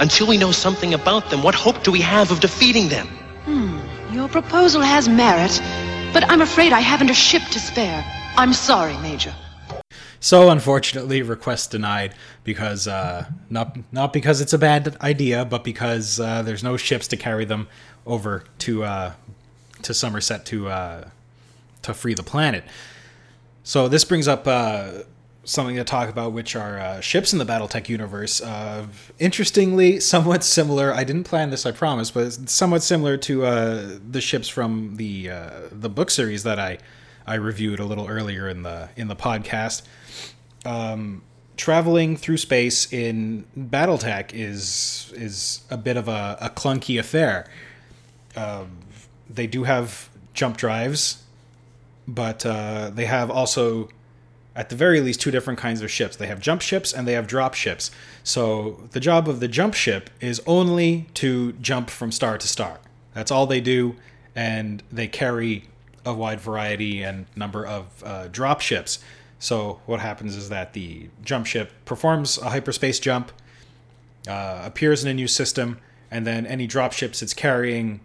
[0.01, 3.07] Until we know something about them, what hope do we have of defeating them?
[3.45, 3.79] Hmm,
[4.13, 5.63] your proposal has merit,
[6.13, 8.05] but I'm afraid I haven't a ship to spare.
[8.37, 9.33] I'm sorry, Major.
[10.19, 16.19] So unfortunately, request denied because uh, not not because it's a bad idea, but because
[16.19, 17.69] uh, there's no ships to carry them
[18.05, 19.13] over to uh,
[19.83, 21.09] to Somerset to uh,
[21.83, 22.65] to free the planet.
[23.65, 24.91] So this brings up uh,
[25.45, 28.41] something to talk about, which are uh, ships in the BattleTech universe.
[28.41, 28.87] Uh,
[29.19, 30.93] interestingly, somewhat similar.
[30.93, 35.31] I didn't plan this, I promise, but somewhat similar to uh, the ships from the
[35.31, 36.79] uh, the book series that I
[37.27, 39.83] I reviewed a little earlier in the in the podcast.
[40.65, 41.23] Um,
[41.57, 47.49] traveling through space in BattleTech is is a bit of a, a clunky affair.
[48.37, 48.79] Um,
[49.29, 51.22] they do have jump drives,
[52.07, 53.89] but uh, they have also,
[54.55, 56.17] at the very least, two different kinds of ships.
[56.17, 57.91] They have jump ships and they have drop ships.
[58.25, 62.81] So the job of the jump ship is only to jump from star to star.
[63.15, 63.97] That's all they do,
[64.35, 65.69] and they carry
[66.05, 68.99] a wide variety and number of uh, drop ships.
[69.39, 73.33] So what happens is that the jump ship performs a hyperspace jump,
[74.29, 75.79] uh, appears in a new system,
[76.11, 78.01] and then any drop ships it's carrying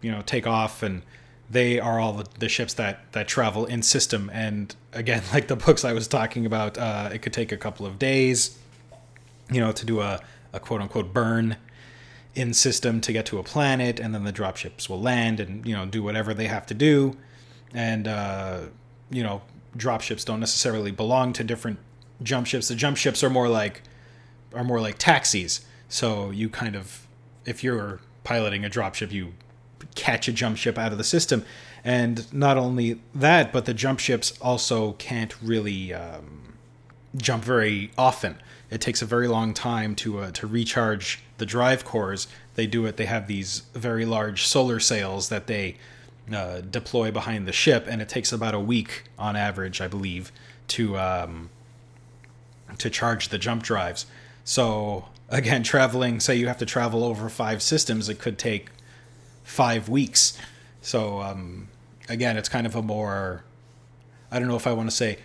[0.00, 1.02] you know take off and
[1.50, 4.30] they are all the, ships that that travel in system.
[4.32, 7.84] And again like the books i was talking about uh, it could take a couple
[7.84, 8.58] of days
[9.50, 10.20] you know to do a,
[10.52, 11.56] a quote unquote burn
[12.38, 13.98] in system to get to a planet.
[13.98, 17.16] And then the dropships will land and you know do whatever they have to do.
[17.74, 18.60] And uh,
[19.10, 19.42] you know
[19.76, 21.78] dropships don't necessarily belong to different
[22.22, 22.68] jump ships.
[22.68, 23.82] The jump ships are more like
[24.54, 25.66] are more like taxis.
[25.88, 27.06] So you kind of
[27.44, 29.34] if you're piloting a dropship you
[29.98, 31.44] catch a jump ship out of the system.
[31.84, 36.54] And not only that, but the jump ships also can't really um,
[37.16, 38.36] jump very often.
[38.70, 42.28] It takes a very long time to uh, to recharge the drive cores.
[42.54, 42.96] They do it.
[42.96, 45.76] They have these very large solar sails that they
[46.32, 50.30] uh, deploy behind the ship, and it takes about a week on average, I believe,
[50.68, 51.50] to um,
[52.76, 54.06] to charge the jump drives.
[54.44, 58.68] So again, traveling, say you have to travel over five systems, it could take
[59.48, 60.38] five weeks.
[60.82, 61.68] So um,
[62.08, 63.42] again, it's kind of a more,
[64.30, 65.18] I don't know if I want to say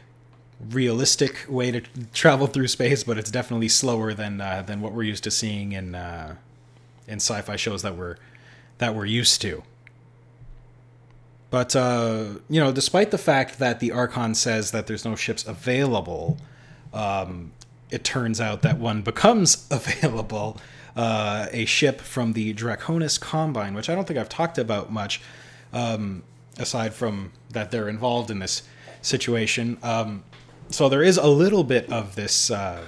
[0.70, 1.82] realistic way to
[2.14, 5.74] travel through space, but it's definitely slower than uh, than what we're used to seeing
[5.74, 6.36] in uh,
[7.08, 8.16] in sci-fi shows that we're
[8.78, 9.64] that we're used to.
[11.50, 15.46] But uh, you know, despite the fact that the Archon says that there's no ships
[15.46, 16.38] available,
[16.94, 17.52] um,
[17.90, 20.58] it turns out that one becomes available.
[20.96, 25.22] Uh, a ship from the Draconis Combine, which I don't think I've talked about much,
[25.74, 26.22] um,
[26.60, 28.62] aside from that they're involved in this
[29.02, 29.80] situation.
[29.82, 30.24] Um,
[30.70, 32.84] so there is a little bit of this uh,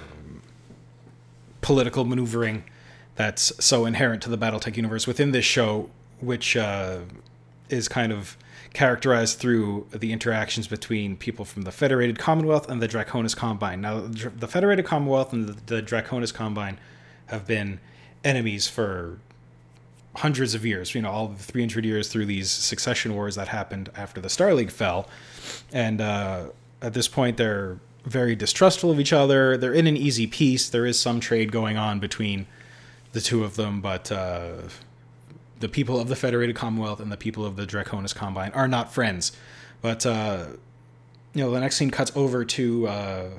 [1.62, 2.64] political maneuvering
[3.16, 5.90] that's so inherent to the BattleTech universe within this show,
[6.20, 7.00] which uh,
[7.70, 8.38] is kind of
[8.76, 13.80] characterized through the interactions between people from the Federated Commonwealth and the Draconis Combine.
[13.80, 16.78] Now, the Federated Commonwealth and the, Draconis Combine
[17.28, 17.80] have been
[18.26, 19.18] enemies for
[20.18, 23.90] hundreds of years, you know, all the 300 years through these succession wars that happened
[23.96, 25.10] after the Star League fell.
[25.72, 26.48] And uh,
[26.82, 29.56] at this point, they're very distrustful of each other.
[29.56, 30.68] They're in an easy peace.
[30.68, 32.46] There is some trade going on between
[33.14, 34.64] the two of them, but uh,
[35.60, 38.94] the people of the Federated Commonwealth and the people of the Draconis Combine are not
[38.94, 39.32] friends.
[39.82, 40.48] But uh,
[41.34, 43.30] you know, the next scene cuts over to uh,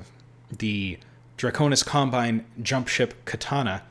[0.55, 0.97] the
[1.37, 3.83] Draconis Combine jump ship Katana,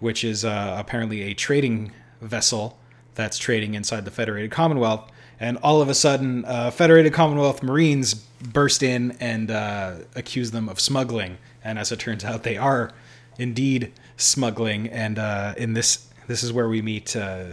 [0.00, 2.78] which is uh, apparently a trading vessel
[3.14, 5.10] that's trading inside the Federated Commonwealth.
[5.38, 10.68] And all of a sudden, uh, Federated Commonwealth Marines burst in and uh, accuse them
[10.68, 11.38] of smuggling.
[11.64, 12.92] And as it turns out, they are
[13.38, 14.88] indeed smuggling.
[14.88, 17.46] And uh, in this this is where we meet uh,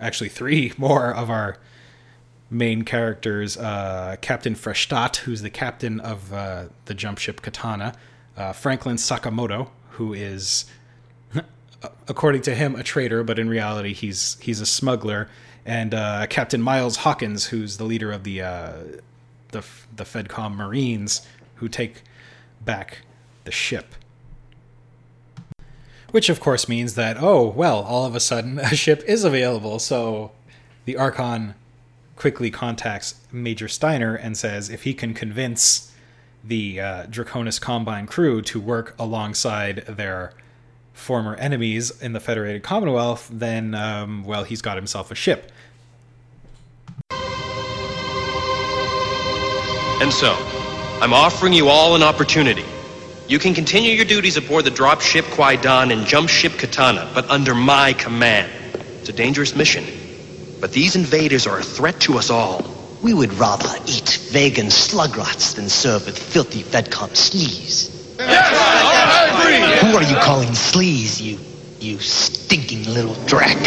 [0.00, 1.58] actually three more of our
[2.50, 7.94] main characters uh, Captain Freshtat, who's the captain of uh, the jump ship Katana,
[8.36, 10.64] uh, Franklin Sakamoto, who is,
[12.08, 15.28] according to him, a traitor, but in reality, he's, he's a smuggler,
[15.66, 18.72] and uh, Captain Miles Hawkins, who's the leader of the, uh,
[19.48, 19.64] the,
[19.94, 21.26] the FedCom Marines,
[21.56, 22.02] who take
[22.64, 22.98] back
[23.44, 23.94] the ship
[26.12, 29.80] which of course means that oh well all of a sudden a ship is available.
[29.80, 30.30] So
[30.84, 31.54] the archon
[32.14, 35.92] quickly contacts major steiner and says if he can convince
[36.44, 40.32] the uh, draconis combine crew to work alongside their
[40.92, 45.50] former enemies in the federated commonwealth then um, well he's got himself a ship.
[50.00, 50.32] And so
[51.00, 52.64] i'm offering you all an opportunity
[53.28, 57.54] you can continue your duties aboard the dropship Kwaidan and jump ship Katana, but under
[57.54, 58.50] my command.
[59.00, 59.84] It's a dangerous mission.
[60.60, 62.64] But these invaders are a threat to us all.
[63.02, 68.16] We would rather eat vegan slugrots than serve with filthy Fedcom sleaze.
[68.18, 69.90] Yes, I agree.
[69.90, 71.38] Who are you calling sleaze, you,
[71.80, 73.58] you stinking little drac?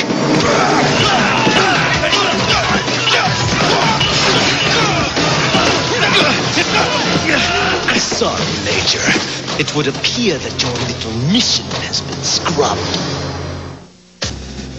[8.15, 9.44] Sorry, Major.
[9.57, 12.81] It would appear that your little mission has been scrubbed.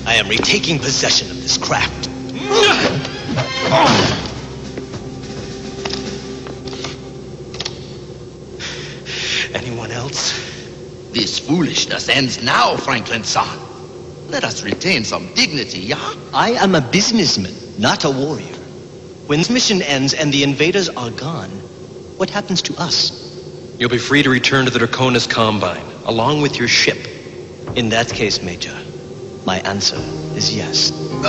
[0.07, 2.09] I am retaking possession of this craft.
[9.55, 10.35] Anyone else?
[11.13, 13.59] This foolishness ends now, Franklin-san.
[14.29, 16.15] Let us retain some dignity, yeah?
[16.35, 18.57] I am a businessman, not a warrior.
[19.27, 21.49] When this mission ends and the invaders are gone,
[22.19, 23.26] what happens to us?
[23.79, 26.97] You'll be free to return to the Draconis Combine, along with your ship.
[27.77, 28.75] In that case, Major,
[29.45, 29.97] my answer
[30.35, 30.93] is yes.
[31.21, 31.29] no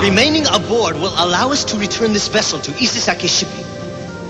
[0.00, 3.66] Remaining aboard will allow us to return this vessel to Isesaki Shipping.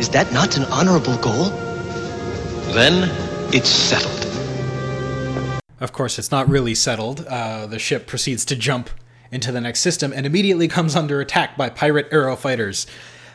[0.01, 1.51] Is that not an honorable goal?
[2.73, 3.11] Then
[3.53, 4.25] it's settled.
[5.81, 7.27] Of course, it's not really settled.
[7.27, 8.89] Uh, the ship proceeds to jump
[9.31, 12.87] into the next system and immediately comes under attack by pirate arrow fighters.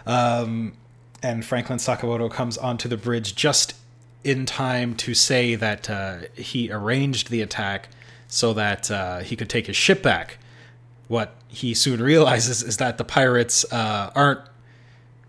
[0.06, 0.74] Um,
[1.22, 3.76] and Franklin Sakamoto comes onto the bridge just
[4.24, 7.90] in time to say that uh, he arranged the attack
[8.28, 10.38] so that uh, he could take his ship back.
[11.08, 14.42] What he soon realizes is that the pirates uh, aren't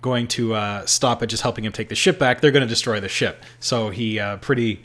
[0.01, 2.41] going to uh, stop at just helping him take the ship back.
[2.41, 3.43] They're going to destroy the ship.
[3.61, 4.85] So he uh, pretty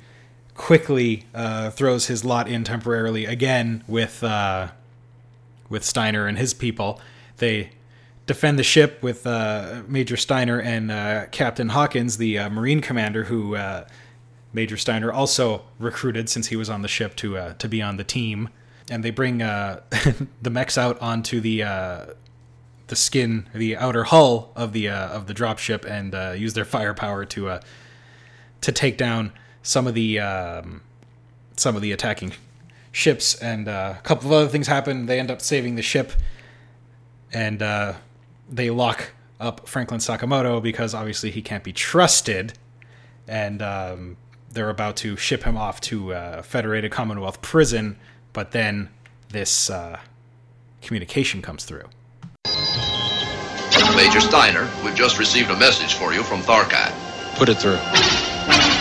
[0.55, 4.23] quickly uh, throws his lot in temporarily again with
[5.69, 6.99] with Steiner and his people.
[7.37, 7.69] They
[8.30, 13.23] defend the ship with uh, Major Steiner and uh, Captain Hawkins, the uh, Marine commander,
[13.23, 13.88] who uh,
[14.53, 17.97] Major Steiner also recruited since he was on the ship to uh, to be on
[17.97, 18.49] the team.
[18.91, 19.82] And they bring uh,
[20.43, 22.15] the mechs out onto the
[22.86, 27.59] the skin, the outer hull of the of the dropship, and use their firepower to
[28.61, 29.32] to take down
[29.63, 30.82] some of the um,
[31.57, 32.34] some of the attacking
[32.91, 33.34] ships.
[33.41, 35.07] And a couple of other things happen.
[35.07, 36.11] They end up saving the ship,
[37.34, 37.63] and
[38.49, 42.53] they lock up Franklin Sakamoto because obviously he can't be trusted,
[43.27, 44.17] and um,
[44.51, 47.97] they're about to ship him off to uh, Federated Commonwealth prison.
[48.33, 48.89] But then
[49.29, 49.99] this uh,
[50.81, 51.85] communication comes through.
[53.95, 56.93] Major Steiner, we've just received a message for you from Tharkad.
[57.35, 57.79] Put it through.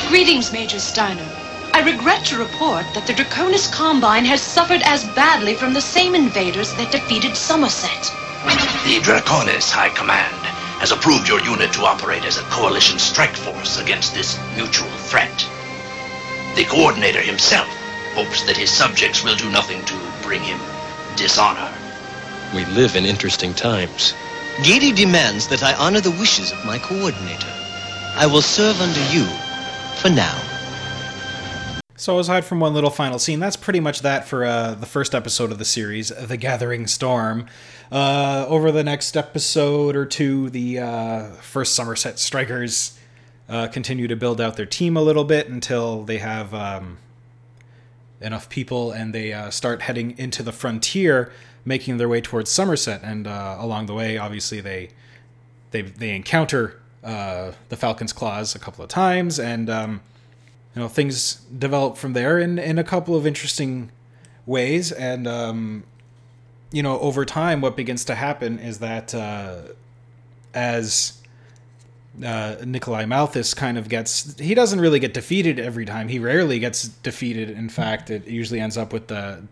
[0.08, 1.26] Greetings, Major Steiner.
[1.72, 6.14] I regret to report that the Draconis Combine has suffered as badly from the same
[6.14, 8.10] invaders that defeated Somerset.
[8.44, 10.46] The Draconis High Command
[10.78, 15.44] has approved your unit to operate as a coalition strike force against this mutual threat.
[16.54, 17.68] The coordinator himself
[18.14, 20.60] hopes that his subjects will do nothing to bring him
[21.16, 21.68] dishonor.
[22.54, 24.14] We live in interesting times.
[24.62, 27.52] Giri demands that I honor the wishes of my coordinator.
[28.14, 29.26] I will serve under you
[29.98, 30.47] for now.
[32.00, 35.16] So, aside from one little final scene, that's pretty much that for uh, the first
[35.16, 37.46] episode of the series, The Gathering Storm.
[37.90, 42.96] Uh, over the next episode or two, the uh, first Somerset Strikers
[43.48, 46.98] uh, continue to build out their team a little bit until they have um,
[48.20, 51.32] enough people and they uh, start heading into the frontier,
[51.64, 53.02] making their way towards Somerset.
[53.02, 54.90] And uh, along the way, obviously, they
[55.72, 59.68] they they encounter the Falcon's Claws a couple of times and.
[59.68, 60.00] Um,
[60.74, 63.90] you know things develop from there in in a couple of interesting
[64.46, 64.92] ways.
[64.92, 65.84] And um,
[66.72, 69.60] you know over time what begins to happen is that uh,
[70.54, 71.20] as
[72.24, 76.08] uh, Nikolai Malthus kind of gets he doesn't really get defeated every time.
[76.08, 77.50] He rarely gets defeated.
[77.50, 79.42] In fact it usually ends up with the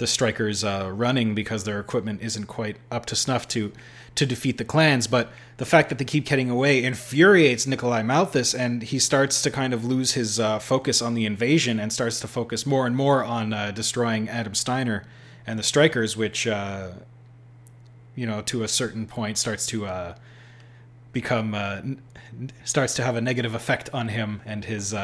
[0.00, 3.70] the strikers uh, running because their equipment isn't quite up to snuff to
[4.16, 5.06] to defeat the clans.
[5.06, 9.50] But the fact that they keep getting away infuriates Nikolai Malthus, and he starts to
[9.50, 12.96] kind of lose his uh, focus on the invasion and starts to focus more and
[12.96, 15.04] more on uh, destroying Adam Steiner
[15.46, 16.92] and the strikers, which uh,
[18.16, 20.14] you know to a certain point starts to uh,
[21.12, 21.82] become uh,
[22.64, 24.94] starts to have a negative effect on him and his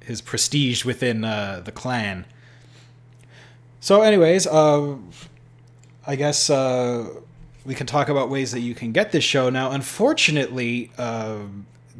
[0.00, 2.26] his prestige within the clan.
[3.82, 4.94] So, anyways, uh,
[6.06, 7.04] I guess uh,
[7.64, 9.50] we can talk about ways that you can get this show.
[9.50, 11.38] Now, unfortunately, uh,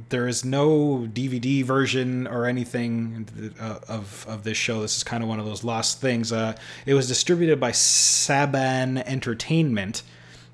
[0.09, 4.81] there is no DVD version or anything uh, of of this show.
[4.81, 6.31] This is kind of one of those lost things.
[6.31, 6.55] Uh,
[6.87, 10.05] it was distributed by Saban Entertainment,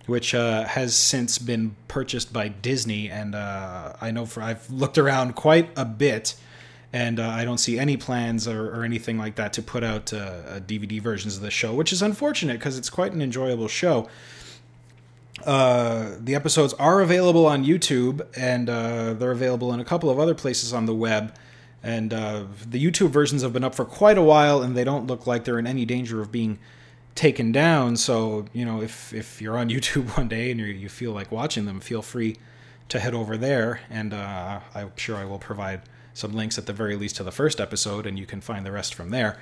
[0.06, 5.34] which uh, has since been purchased by Disney, and I know for I've looked around
[5.34, 6.36] quite a bit
[6.92, 10.12] and uh, I don't see any plans or, or, anything like that to put out
[10.12, 14.08] uh, DVD versions of the show, which is unfortunate because it's quite an enjoyable show.
[15.44, 20.18] Uh, the episodes are available on YouTube, and uh, they're available in a couple of
[20.18, 21.34] other places on the web.
[21.82, 25.06] And uh, the YouTube versions have been up for quite a while, and they don't
[25.06, 26.58] look like they're in any danger of being
[27.14, 27.96] taken down.
[27.96, 31.66] So, you know, if if you're on YouTube one day and you feel like watching
[31.66, 32.36] them, feel free
[32.88, 35.82] to head over there, and uh, I'm sure I will provide
[36.18, 38.72] some links at the very least to the first episode, and you can find the
[38.72, 39.38] rest from there.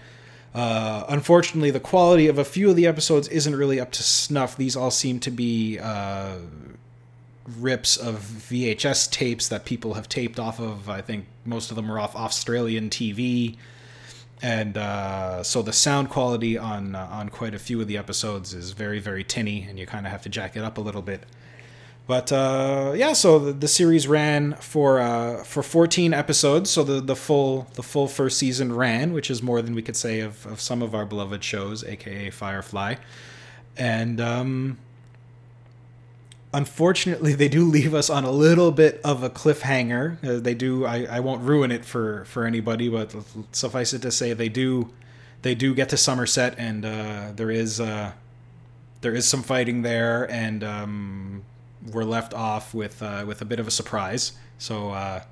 [0.55, 4.57] Uh, unfortunately, the quality of a few of the episodes isn't really up to snuff.
[4.57, 6.37] These all seem to be uh,
[7.59, 10.89] rips of VHS tapes that people have taped off of.
[10.89, 13.57] I think most of them are off Australian TV,
[14.43, 18.55] and uh, so the sound quality on uh, on quite a few of the episodes
[18.55, 21.03] is very very tinny, and you kind of have to jack it up a little
[21.03, 21.24] bit.
[22.07, 26.70] But uh, yeah, so the, the, series ran for uh, for 14 episodes.
[26.70, 29.96] So the, the full the full first season ran, which is more than we could
[29.96, 32.94] say of, of some of our beloved shows, aka Firefly.
[33.76, 34.78] And um,
[36.54, 40.24] unfortunately, they do leave us on a little bit of a cliffhanger.
[40.24, 40.86] Uh, they do.
[40.86, 43.16] I, I won't ruin it for for anybody, but
[43.50, 44.90] suffice it to say, they do
[45.42, 48.12] they do get to Somerset, and uh, there is uh,
[49.00, 51.44] there is some fighting there, and um,
[51.93, 54.32] we're left off with uh, with a bit of a surprise.
[54.59, 55.22] So uh,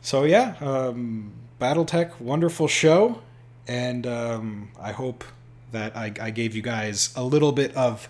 [0.00, 3.22] so yeah, um, BattleTech, wonderful show,
[3.66, 5.24] and um, I hope
[5.72, 8.08] that I, I, gave you guys a little bit of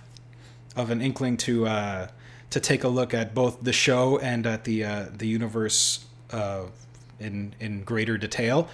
[0.77, 2.09] of an inkling to uh,
[2.51, 6.65] to take a look at both the show and at the uh, the universe uh,
[7.21, 8.69] in in greater detail.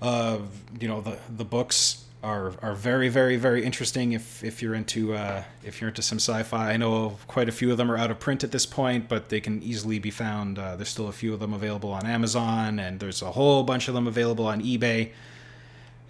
[0.00, 0.38] Uh,
[0.80, 5.14] you know the the books are are very very very interesting if if you're into
[5.14, 6.72] uh, if you're into some sci-fi.
[6.72, 9.28] I know quite a few of them are out of print at this point, but
[9.28, 10.58] they can easily be found.
[10.58, 13.88] Uh, there's still a few of them available on Amazon, and there's a whole bunch
[13.88, 15.10] of them available on eBay.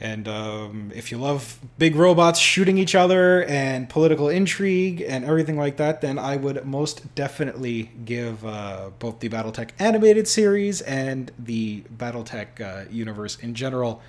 [0.02, 5.58] And um, if you love big robots shooting each other and political intrigue and everything
[5.58, 11.30] like that, then I would most definitely give uh, both the BattleTech animated series and
[11.38, 14.00] the BattleTech uh, universe in general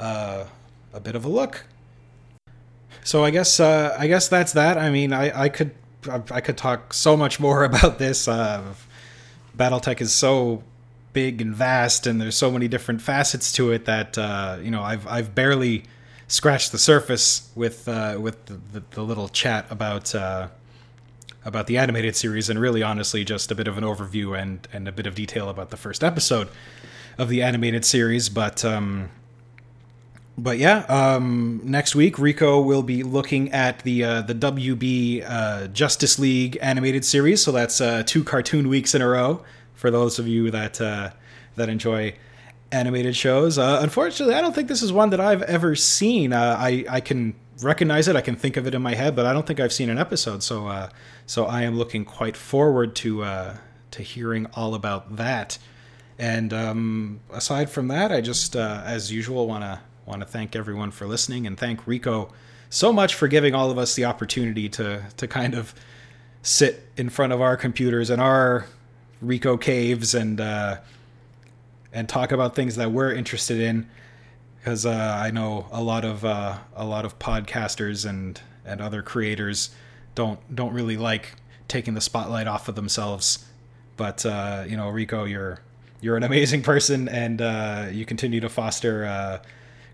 [0.00, 0.46] uh,
[0.96, 1.66] a bit of a look.
[3.04, 4.78] So I guess uh, I guess that's that.
[4.78, 5.72] I mean, I, I could
[6.08, 8.26] I could talk so much more about this.
[8.26, 8.74] Uh,
[9.56, 10.62] BattleTech is so
[11.12, 14.82] big and vast, and there's so many different facets to it that uh, you know
[14.82, 15.84] I've I've barely
[16.28, 20.48] scratched the surface with uh, with the, the, the, little chat about uh,
[21.44, 24.88] about the animated series, and really honestly just a bit of an overview and and
[24.88, 26.48] a bit of detail about the first episode
[27.18, 28.28] of the animated series.
[28.28, 29.10] But um,
[30.38, 35.68] but yeah, um, next week Rico will be looking at the uh, the WB uh,
[35.68, 37.42] Justice League animated series.
[37.42, 39.42] So that's uh, two cartoon weeks in a row
[39.74, 41.10] for those of you that uh,
[41.56, 42.16] that enjoy
[42.70, 43.56] animated shows.
[43.56, 46.34] Uh, unfortunately, I don't think this is one that I've ever seen.
[46.34, 49.24] Uh, I I can recognize it, I can think of it in my head, but
[49.24, 50.42] I don't think I've seen an episode.
[50.42, 50.90] So
[51.24, 53.24] so I am looking quite forward to
[53.92, 55.56] to hearing all about that.
[56.18, 60.90] And um, aside from that, I just as usual want to want to thank everyone
[60.90, 62.32] for listening and thank Rico
[62.70, 65.74] so much for giving all of us the opportunity to to kind of
[66.42, 68.66] sit in front of our computers and our
[69.20, 70.78] Rico caves and uh,
[71.92, 73.88] and talk about things that we're interested in.
[74.58, 79.02] Because uh, I know a lot of uh, a lot of podcasters and and other
[79.02, 79.70] creators
[80.14, 81.34] don't don't really like
[81.68, 83.44] taking the spotlight off of themselves.
[83.96, 85.60] But uh, you know Rico you're
[86.00, 89.38] you're an amazing person and uh, you continue to foster uh,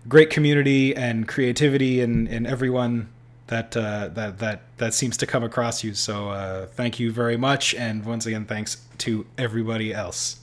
[0.07, 3.09] great community and creativity and and everyone
[3.47, 5.93] that uh, that that that seems to come across you.
[5.93, 10.39] So uh, thank you very much, and once again, thanks to everybody else.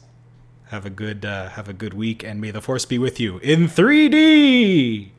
[0.68, 3.38] Have a good uh, have a good week, and may the force be with you
[3.38, 5.10] in 3D.